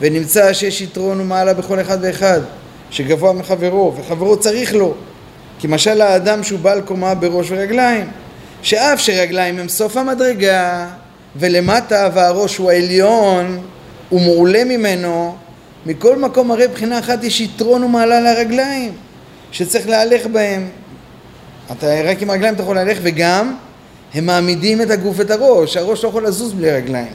ונמצא 0.00 0.52
שיש 0.52 0.80
יתרון 0.80 1.20
ומעלה 1.20 1.54
בכל 1.54 1.80
אחד 1.80 1.98
ואחד, 2.00 2.40
שגבוה 2.90 3.32
מחברו, 3.32 3.94
וחברו 3.96 4.36
צריך 4.36 4.74
לו. 4.74 4.94
כי 5.58 5.66
משל 5.66 6.00
האדם 6.00 6.42
שהוא 6.42 6.60
בעל 6.60 6.80
קומה 6.80 7.14
בראש 7.14 7.50
ורגליים, 7.50 8.06
שאף 8.62 9.00
שרגליים 9.00 9.58
הם 9.58 9.68
סוף 9.68 9.96
המדרגה, 9.96 10.86
ולמטה 11.36 12.08
והראש 12.14 12.56
הוא 12.56 12.70
העליון, 12.70 13.60
הוא 14.08 14.20
מעולה 14.20 14.64
ממנו, 14.64 15.36
מכל 15.86 16.18
מקום 16.18 16.50
הרי 16.50 16.66
מבחינה 16.66 16.98
אחת 16.98 17.24
יש 17.24 17.40
יתרון 17.40 17.84
ומעלה 17.84 18.20
לרגליים, 18.20 18.92
שצריך 19.52 19.88
להלך 19.88 20.26
בהם. 20.26 20.68
אתה 21.72 21.86
רק 22.04 22.22
עם 22.22 22.30
הרגליים 22.30 22.54
אתה 22.54 22.62
יכול 22.62 22.74
להלך, 22.76 22.98
וגם 23.02 23.54
הם 24.14 24.26
מעמידים 24.26 24.82
את 24.82 24.90
הגוף 24.90 25.16
ואת 25.18 25.30
הראש, 25.30 25.76
הראש 25.76 26.04
לא 26.04 26.08
יכול 26.08 26.26
לזוז 26.26 26.52
בלי 26.52 26.70
רגליים. 26.70 27.12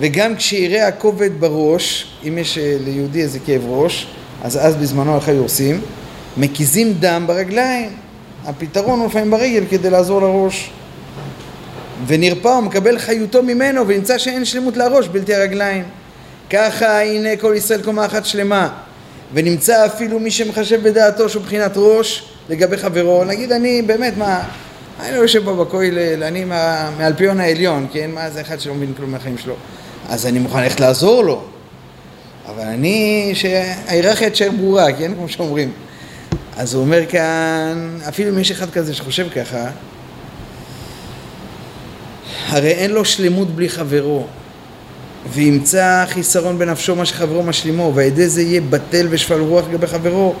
וגם 0.00 0.36
כשיראה 0.36 0.88
הכובד 0.88 1.40
בראש, 1.40 2.12
אם 2.28 2.38
יש 2.38 2.58
אה, 2.58 2.76
ליהודי 2.84 3.22
איזה 3.22 3.38
כאב 3.38 3.62
ראש, 3.66 4.06
אז 4.42 4.58
אז 4.66 4.76
בזמנו 4.76 5.18
היו 5.26 5.42
עושים? 5.42 5.80
מקיזים 6.36 6.92
דם 7.00 7.24
ברגליים. 7.26 7.90
הפתרון 8.44 9.00
הוא 9.00 9.06
לפעמים 9.06 9.30
ברגל 9.30 9.64
כדי 9.70 9.90
לעזור 9.90 10.20
לראש. 10.20 10.70
ונרפא 12.06 12.48
ומקבל 12.48 12.98
חיותו 12.98 13.42
ממנו 13.42 13.88
ונמצא 13.88 14.18
שאין 14.18 14.44
שלמות 14.44 14.76
לראש 14.76 15.08
בלתי 15.08 15.34
הרגליים. 15.34 15.84
ככה 16.50 17.02
הנה 17.02 17.36
כל 17.36 17.54
ישראל 17.56 17.82
קומה 17.82 18.06
אחת 18.06 18.24
שלמה. 18.24 18.68
ונמצא 19.32 19.86
אפילו 19.86 20.20
מי 20.20 20.30
שמחשב 20.30 20.82
בדעתו 20.82 21.28
שהוא 21.28 21.42
מבחינת 21.42 21.72
ראש 21.76 22.24
לגבי 22.48 22.76
חברו. 22.76 23.24
נגיד 23.24 23.52
אני 23.52 23.82
באמת 23.82 24.16
מה, 24.16 24.42
אני 25.00 25.16
לא 25.16 25.16
יושב 25.16 25.44
פה 25.44 25.64
בכולל, 25.64 26.22
אני 26.22 26.44
מהאלפיון 26.44 27.40
העליון, 27.40 27.86
כן? 27.92 28.10
מה 28.10 28.30
זה 28.30 28.40
אחד 28.40 28.60
שלא 28.60 28.74
מבין 28.74 28.94
כלום 28.96 29.10
מהחיים 29.10 29.38
שלו. 29.38 29.54
אז 30.08 30.26
אני 30.26 30.38
מוכן 30.38 30.62
ללכת 30.62 30.80
לעזור 30.80 31.24
לו. 31.24 31.44
אבל 32.48 32.64
אני, 32.64 33.30
שההיררכיה 33.34 34.30
תשאר 34.30 34.50
ברורה, 34.50 34.92
כן? 34.92 35.14
כמו 35.14 35.28
שאומרים. 35.28 35.72
אז 36.56 36.74
הוא 36.74 36.82
אומר 36.82 37.06
כאן, 37.06 37.98
אפילו 38.08 38.30
אם 38.30 38.38
יש 38.38 38.50
אחד 38.50 38.70
כזה 38.70 38.94
שחושב 38.94 39.28
ככה, 39.28 39.70
הרי 42.48 42.70
אין 42.70 42.90
לו 42.90 43.04
שלמות 43.04 43.50
בלי 43.50 43.68
חברו, 43.68 44.26
וימצא 45.32 46.04
חיסרון 46.08 46.58
בנפשו 46.58 46.96
מה 46.96 47.04
שחברו 47.04 47.42
משלימו, 47.42 47.92
ועל 47.94 48.06
ידי 48.06 48.28
זה 48.28 48.42
יהיה 48.42 48.60
בטל 48.60 49.06
ושפל 49.10 49.40
רוח 49.40 49.64
לגבי 49.68 49.86
חברו. 49.86 50.34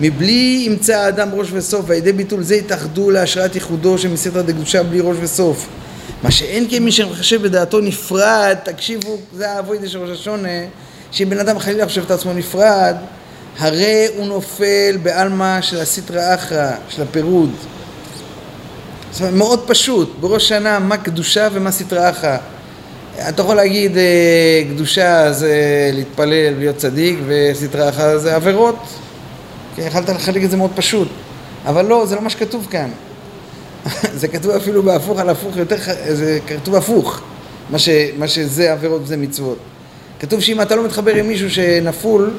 מבלי 0.00 0.64
ימצא 0.66 0.98
האדם 0.98 1.28
ראש 1.32 1.48
וסוף, 1.52 1.84
ועל 1.86 1.98
ידי 1.98 2.12
ביטול 2.12 2.42
זה 2.42 2.56
יתאחדו 2.56 3.10
להשראת 3.10 3.54
ייחודו 3.54 3.98
של 3.98 4.08
מסתרא 4.08 4.42
דקדושה 4.42 4.82
בלי 4.82 5.00
ראש 5.00 5.16
וסוף. 5.20 5.68
מה 6.22 6.30
שאין 6.30 6.70
כמי 6.70 6.92
שמחשב 6.92 7.42
בדעתו 7.42 7.80
נפרד, 7.80 8.56
תקשיבו, 8.62 9.18
זה 9.36 9.50
האבוידה 9.50 9.88
של 9.88 9.98
ראש 9.98 10.18
השונה, 10.20 10.48
שאם 11.10 11.30
בן 11.30 11.38
אדם 11.38 11.58
חלילה 11.58 11.86
חושב 11.86 12.02
את 12.02 12.10
עצמו 12.10 12.32
נפרד, 12.32 12.96
הרי 13.58 14.06
הוא 14.16 14.26
נופל 14.26 14.96
בעלמא 15.02 15.60
של 15.60 15.80
הסטרא 15.80 16.34
אחרא, 16.34 16.70
של 16.88 17.02
הפירוד. 17.02 17.50
זאת 19.10 19.20
אומרת, 19.20 19.34
מאוד 19.34 19.64
פשוט, 19.66 20.12
בראש 20.20 20.48
שנה 20.48 20.78
מה 20.78 20.96
קדושה 20.96 21.48
ומה 21.52 21.70
סטרא 21.70 22.10
אחרא. 22.10 22.36
אתה 23.18 23.42
יכול 23.42 23.56
להגיד 23.56 23.96
אה, 23.96 24.62
קדושה 24.70 25.32
זה 25.32 25.54
להתפלל 25.92 26.54
ולהיות 26.56 26.76
צדיק 26.76 27.18
וסטרא 27.26 27.88
אחרא 27.88 28.18
זה 28.18 28.36
עבירות, 28.36 28.76
כי 29.74 29.82
יכלת 29.82 30.08
לחלק 30.08 30.44
את 30.44 30.50
זה 30.50 30.56
מאוד 30.56 30.70
פשוט, 30.74 31.08
אבל 31.66 31.86
לא, 31.86 32.06
זה 32.06 32.14
לא 32.14 32.22
מה 32.22 32.30
שכתוב 32.30 32.66
כאן. 32.70 32.90
זה 34.20 34.28
כתוב 34.28 34.50
אפילו 34.50 34.82
בהפוך 34.82 35.18
על 35.18 35.28
הפוך, 35.28 35.56
יותר, 35.56 35.76
זה 36.12 36.38
כתוב 36.46 36.74
הפוך, 36.74 37.20
מה, 37.70 37.78
ש, 37.78 37.88
מה 38.18 38.28
שזה 38.28 38.72
עבירות 38.72 39.02
וזה 39.02 39.16
מצוות. 39.16 39.58
כתוב 40.20 40.40
שאם 40.40 40.60
אתה 40.60 40.76
לא 40.76 40.84
מתחבר 40.84 41.14
עם 41.14 41.28
מישהו 41.28 41.50
שנפול, 41.50 42.30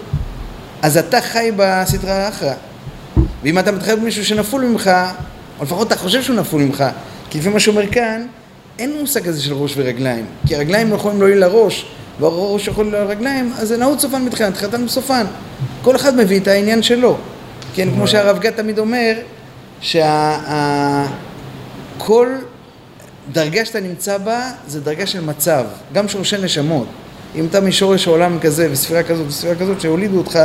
אז 0.81 0.97
אתה 0.97 1.21
חי 1.21 1.51
בסדרה 1.55 2.13
האחרא. 2.13 2.53
ואם 3.43 3.59
אתה 3.59 3.71
מתחבר 3.71 3.93
עם 3.93 4.03
מישהו 4.03 4.25
שנפול 4.25 4.65
ממך, 4.65 4.91
או 5.59 5.63
לפחות 5.63 5.88
אתה 5.88 5.95
חושב 5.95 6.23
שהוא 6.23 6.36
נפול 6.36 6.62
ממך, 6.62 6.83
כי 7.29 7.39
לפי 7.39 7.49
מה 7.49 7.59
שאומר 7.59 7.91
כאן, 7.91 8.25
אין 8.79 8.99
מושג 8.99 9.23
כזה 9.23 9.41
של 9.41 9.53
ראש 9.53 9.73
ורגליים. 9.77 10.25
כי 10.47 10.55
הרגליים 10.55 10.89
לא 10.89 10.95
יכולים 10.95 11.19
להועיל 11.19 11.38
לראש, 11.38 11.86
והראש 12.19 12.67
יכול 12.67 12.86
להועיל 12.86 13.07
לרגליים, 13.07 13.53
אז 13.57 13.67
זה 13.67 13.77
נעוץ 13.77 14.01
סופן 14.01 14.25
בתחילת, 14.25 14.53
תחילתן 14.53 14.86
בסופן. 14.86 15.25
כל 15.81 15.95
אחד 15.95 16.15
מביא 16.15 16.39
את 16.39 16.47
העניין 16.47 16.83
שלו. 16.83 17.17
כן, 17.75 17.89
כמו 17.91 18.07
שהרב 18.07 18.39
גת 18.39 18.55
תמיד 18.55 18.79
אומר, 18.79 19.13
שה... 19.81 21.05
כל 21.97 22.27
דרגה 23.31 23.65
שאתה 23.65 23.79
נמצא 23.79 24.17
בה 24.17 24.51
זה 24.67 24.81
דרגה 24.81 25.07
של 25.07 25.21
מצב, 25.21 25.65
גם 25.93 26.07
שורשי 26.07 26.38
נשמות. 26.38 26.88
אם 27.36 27.45
אתה 27.45 27.62
משורש 27.62 28.07
עולם 28.07 28.39
כזה 28.39 28.67
וספירה 28.71 29.03
כזאת 29.03 29.27
וספירה 29.27 29.55
כזאת 29.55 29.81
שהולידו 29.81 30.17
אותך, 30.17 30.39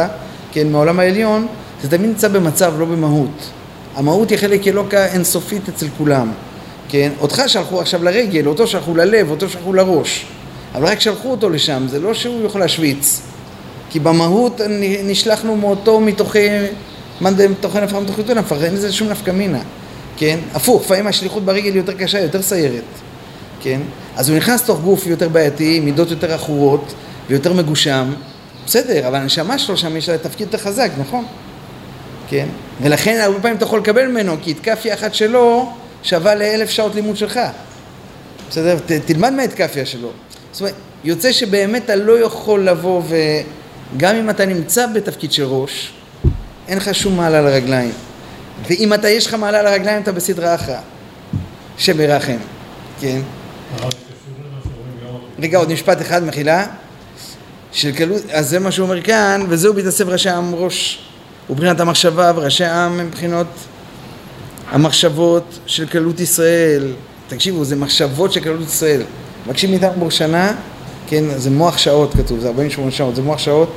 כן, 0.53 0.73
מהעולם 0.73 1.01
העליון, 1.01 1.47
אתה 1.81 1.89
תמיד 1.89 2.11
נמצא 2.11 2.29
במצב, 2.29 2.75
לא 2.79 2.85
במהות. 2.85 3.51
המהות 3.95 4.31
היא 4.31 4.39
חלק 4.39 4.69
אלוקה 4.69 5.07
אינסופית 5.07 5.69
אצל 5.69 5.87
כולם, 5.99 6.33
כן? 6.89 7.13
אותך 7.21 7.43
שלחו 7.47 7.81
עכשיו 7.81 8.05
לרגל, 8.05 8.47
אותו 8.47 8.67
שלחו 8.67 8.95
ללב, 8.95 9.31
אותו 9.31 9.49
שלחו 9.49 9.73
לראש. 9.73 10.27
אבל 10.75 10.87
רק 10.87 11.01
שלחו 11.01 11.31
אותו 11.31 11.51
לשם, 11.51 11.87
זה 11.89 12.01
לא 12.01 12.15
שהוא 12.15 12.47
יכול 12.47 12.61
להשוויץ. 12.61 13.23
כי 13.91 14.01
במהות 14.01 14.61
נשלחנו 15.05 15.57
מאותו 15.57 16.01
מתוכי, 16.01 16.49
מאן 17.21 17.35
דמתוכי 17.37 17.81
נפח 17.81 17.95
מתוכי 17.95 18.35
נפח, 18.35 18.57
אין 18.63 18.75
לזה 18.75 18.93
שום 18.93 19.09
נפקא 19.09 19.31
מינה, 19.31 19.61
כן? 20.17 20.39
הפוך, 20.55 20.83
לפעמים 20.83 21.07
השליחות 21.07 21.45
ברגל 21.45 21.71
היא 21.71 21.77
יותר 21.77 21.93
קשה, 21.93 22.21
יותר 22.21 22.43
סיירת, 22.43 22.83
כן? 23.61 23.81
אז 24.17 24.29
הוא 24.29 24.37
נכנס 24.37 24.63
לתוך 24.63 24.81
גוף 24.81 25.07
יותר 25.07 25.29
בעייתי, 25.29 25.81
מידות 25.81 26.11
יותר 26.11 26.33
עכורות 26.33 26.95
ויותר 27.29 27.53
מגושם, 27.53 28.13
בסדר, 28.67 29.09
אבל 29.09 29.17
הנשמה 29.17 29.59
שלו 29.59 29.77
שם 29.77 29.97
יש 29.97 30.09
לה 30.09 30.19
תפקיד 30.19 30.47
יותר 30.47 30.59
חזק, 30.59 30.91
נכון? 30.99 31.25
כן? 32.29 32.47
ולכן 32.83 33.21
הרבה 33.23 33.41
פעמים 33.41 33.57
אתה 33.57 33.65
יכול 33.65 33.79
לקבל 33.79 34.07
ממנו, 34.07 34.37
כי 34.43 34.51
התקפיה 34.51 34.95
אחת 34.95 35.15
שלו 35.15 35.73
שווה 36.03 36.35
לאלף 36.35 36.71
שעות 36.71 36.95
לימוד 36.95 37.17
שלך. 37.17 37.41
בסדר? 38.51 38.79
ת, 38.79 38.93
תלמד 38.93 39.33
מההתקפיה 39.33 39.87
שלו. 39.87 40.11
זאת 40.53 40.61
אומרת, 40.61 40.75
יוצא 41.05 41.33
שבאמת 41.33 41.85
אתה 41.85 41.97
לא 41.97 42.21
יכול 42.21 42.69
לבוא 42.69 43.03
וגם 43.09 44.17
אם 44.17 44.31
אתה 44.31 44.47
נמצא 44.47 44.87
בתפקיד 44.87 45.33
של 45.33 45.45
ראש, 45.45 45.93
אין 46.69 46.79
לך 46.79 46.95
שום 46.95 47.17
מעלה 47.17 47.43
לרגליים. 47.43 47.93
ואם 48.69 48.95
אתה, 48.95 49.09
יש 49.09 49.27
לך 49.27 49.35
מעלה 49.35 49.63
לרגליים, 49.63 50.03
אתה 50.03 50.13
בסדרה 50.13 50.55
אחרא. 50.55 50.79
השם 51.79 52.01
ירחם, 52.01 52.37
כן? 53.01 53.21
רגע, 55.39 55.59
עוד 55.59 55.73
משפט 55.73 56.01
אחד, 56.01 56.25
מחילה. 56.25 56.67
של 57.73 57.93
קלות, 57.93 58.23
אז 58.31 58.49
זה 58.49 58.59
מה 58.59 58.73
שהוא 58.73 58.85
אומר 58.85 59.03
כאן, 59.03 59.47
וזהו 59.49 59.75
בהתאסף 59.75 60.05
ראשי 60.07 60.29
העם 60.29 60.55
ראש 60.55 60.99
ובחינת 61.51 61.81
המחשבה 61.81 62.33
וראשי 62.35 62.65
העם 62.65 62.99
מבחינות 62.99 63.47
המחשבות 64.71 65.59
של 65.67 65.87
כללות 65.87 66.21
ישראל. 66.21 66.93
תקשיבו, 67.29 67.65
זה 67.65 67.77
מחשבות 67.77 68.33
של 68.33 68.41
כללות 68.41 68.67
ישראל. 68.67 69.03
מבקשים 69.47 69.71
מאיתנו 69.71 69.93
בור 69.99 70.11
שנה, 70.11 70.53
כן, 71.07 71.25
זה 71.37 71.51
מוח 71.51 71.79
שעות 71.79 72.15
כתוב, 72.15 72.41
זה 72.41 72.49
48 72.49 72.91
שעות, 72.91 73.17
זה 73.17 73.23
מוח 73.23 73.39
שעות. 73.39 73.73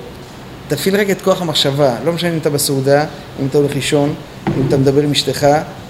תפעיל 0.67 0.95
רק 0.95 1.09
את 1.09 1.21
כוח 1.21 1.41
המחשבה, 1.41 1.95
לא 2.05 2.13
משנה 2.13 2.29
אם 2.29 2.37
אתה 2.37 2.49
בסעודה, 2.49 3.05
אם 3.41 3.45
אתה 3.45 3.57
הולך 3.57 3.75
לישון, 3.75 4.13
אם 4.47 4.67
אתה 4.67 4.77
מדבר 4.77 5.01
עם 5.01 5.11
אשתך, 5.11 5.47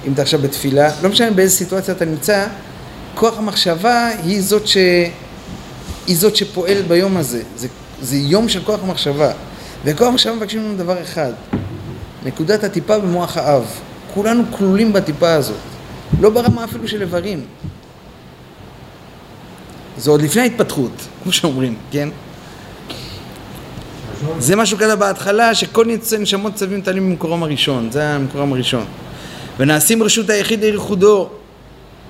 אם 0.07 0.13
אתה 0.13 0.21
עכשיו 0.21 0.39
בתפילה, 0.39 0.89
לא 1.01 1.09
משנה 1.09 1.31
באיזה 1.31 1.55
סיטואציה 1.55 1.93
אתה 1.93 2.05
נמצא, 2.05 2.47
כוח 3.15 3.37
המחשבה 3.37 4.07
היא 4.23 4.41
זאת, 4.41 4.67
ש... 4.67 4.77
היא 6.07 6.17
זאת 6.17 6.35
שפועלת 6.35 6.87
ביום 6.87 7.17
הזה. 7.17 7.41
זה, 7.57 7.67
זה 8.01 8.15
יום 8.17 8.49
של 8.49 8.63
כוח 8.63 8.79
המחשבה. 8.83 9.31
וכוח 9.85 10.07
המחשבה 10.07 10.35
מבקשים 10.35 10.63
לנו 10.63 10.77
דבר 10.77 11.01
אחד, 11.01 11.31
נקודת 12.25 12.63
הטיפה 12.63 12.99
במוח 12.99 13.37
האב. 13.37 13.65
כולנו 14.13 14.43
כלולים 14.51 14.93
בטיפה 14.93 15.33
הזאת, 15.33 15.55
לא 16.19 16.29
ברמה 16.29 16.63
אפילו 16.63 16.87
של 16.87 17.01
איברים. 17.01 17.45
זה 19.97 20.11
עוד 20.11 20.21
לפני 20.21 20.41
ההתפתחות, 20.41 20.91
כמו 21.23 21.31
שאומרים, 21.31 21.75
כן? 21.91 22.09
זה 24.39 24.55
מה 24.55 24.65
שהוא 24.65 24.79
כתב 24.79 24.95
בהתחלה, 24.99 25.55
שכל 25.55 25.85
ניצי 25.85 26.17
נשמות 26.17 26.55
צווים 26.55 26.81
תלים 26.81 27.09
במקורם 27.09 27.43
הראשון, 27.43 27.91
זה 27.91 28.09
המקורם 28.09 28.53
הראשון. 28.53 28.85
ונעשים 29.59 30.03
רשות 30.03 30.29
היחיד 30.29 30.59
לייחודו, 30.63 31.29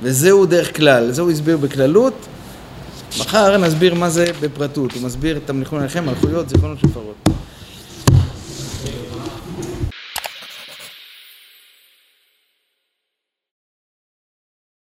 וזהו 0.01 0.45
דרך 0.45 0.77
כלל, 0.77 1.11
זה 1.11 1.21
הוא 1.21 1.31
הסביר 1.31 1.57
בכללות. 1.57 2.13
מחר 3.19 3.57
נסביר 3.57 3.93
מה 3.93 4.09
זה 4.09 4.25
בפרטות, 4.41 4.93
הוא 4.93 5.03
מסביר 5.03 5.37
את 5.37 5.49
המליכון 5.49 5.79
עליכם, 5.79 6.05
מלכויות, 6.05 6.49
זיכרונות 6.49 6.79
שפרות. 6.79 7.30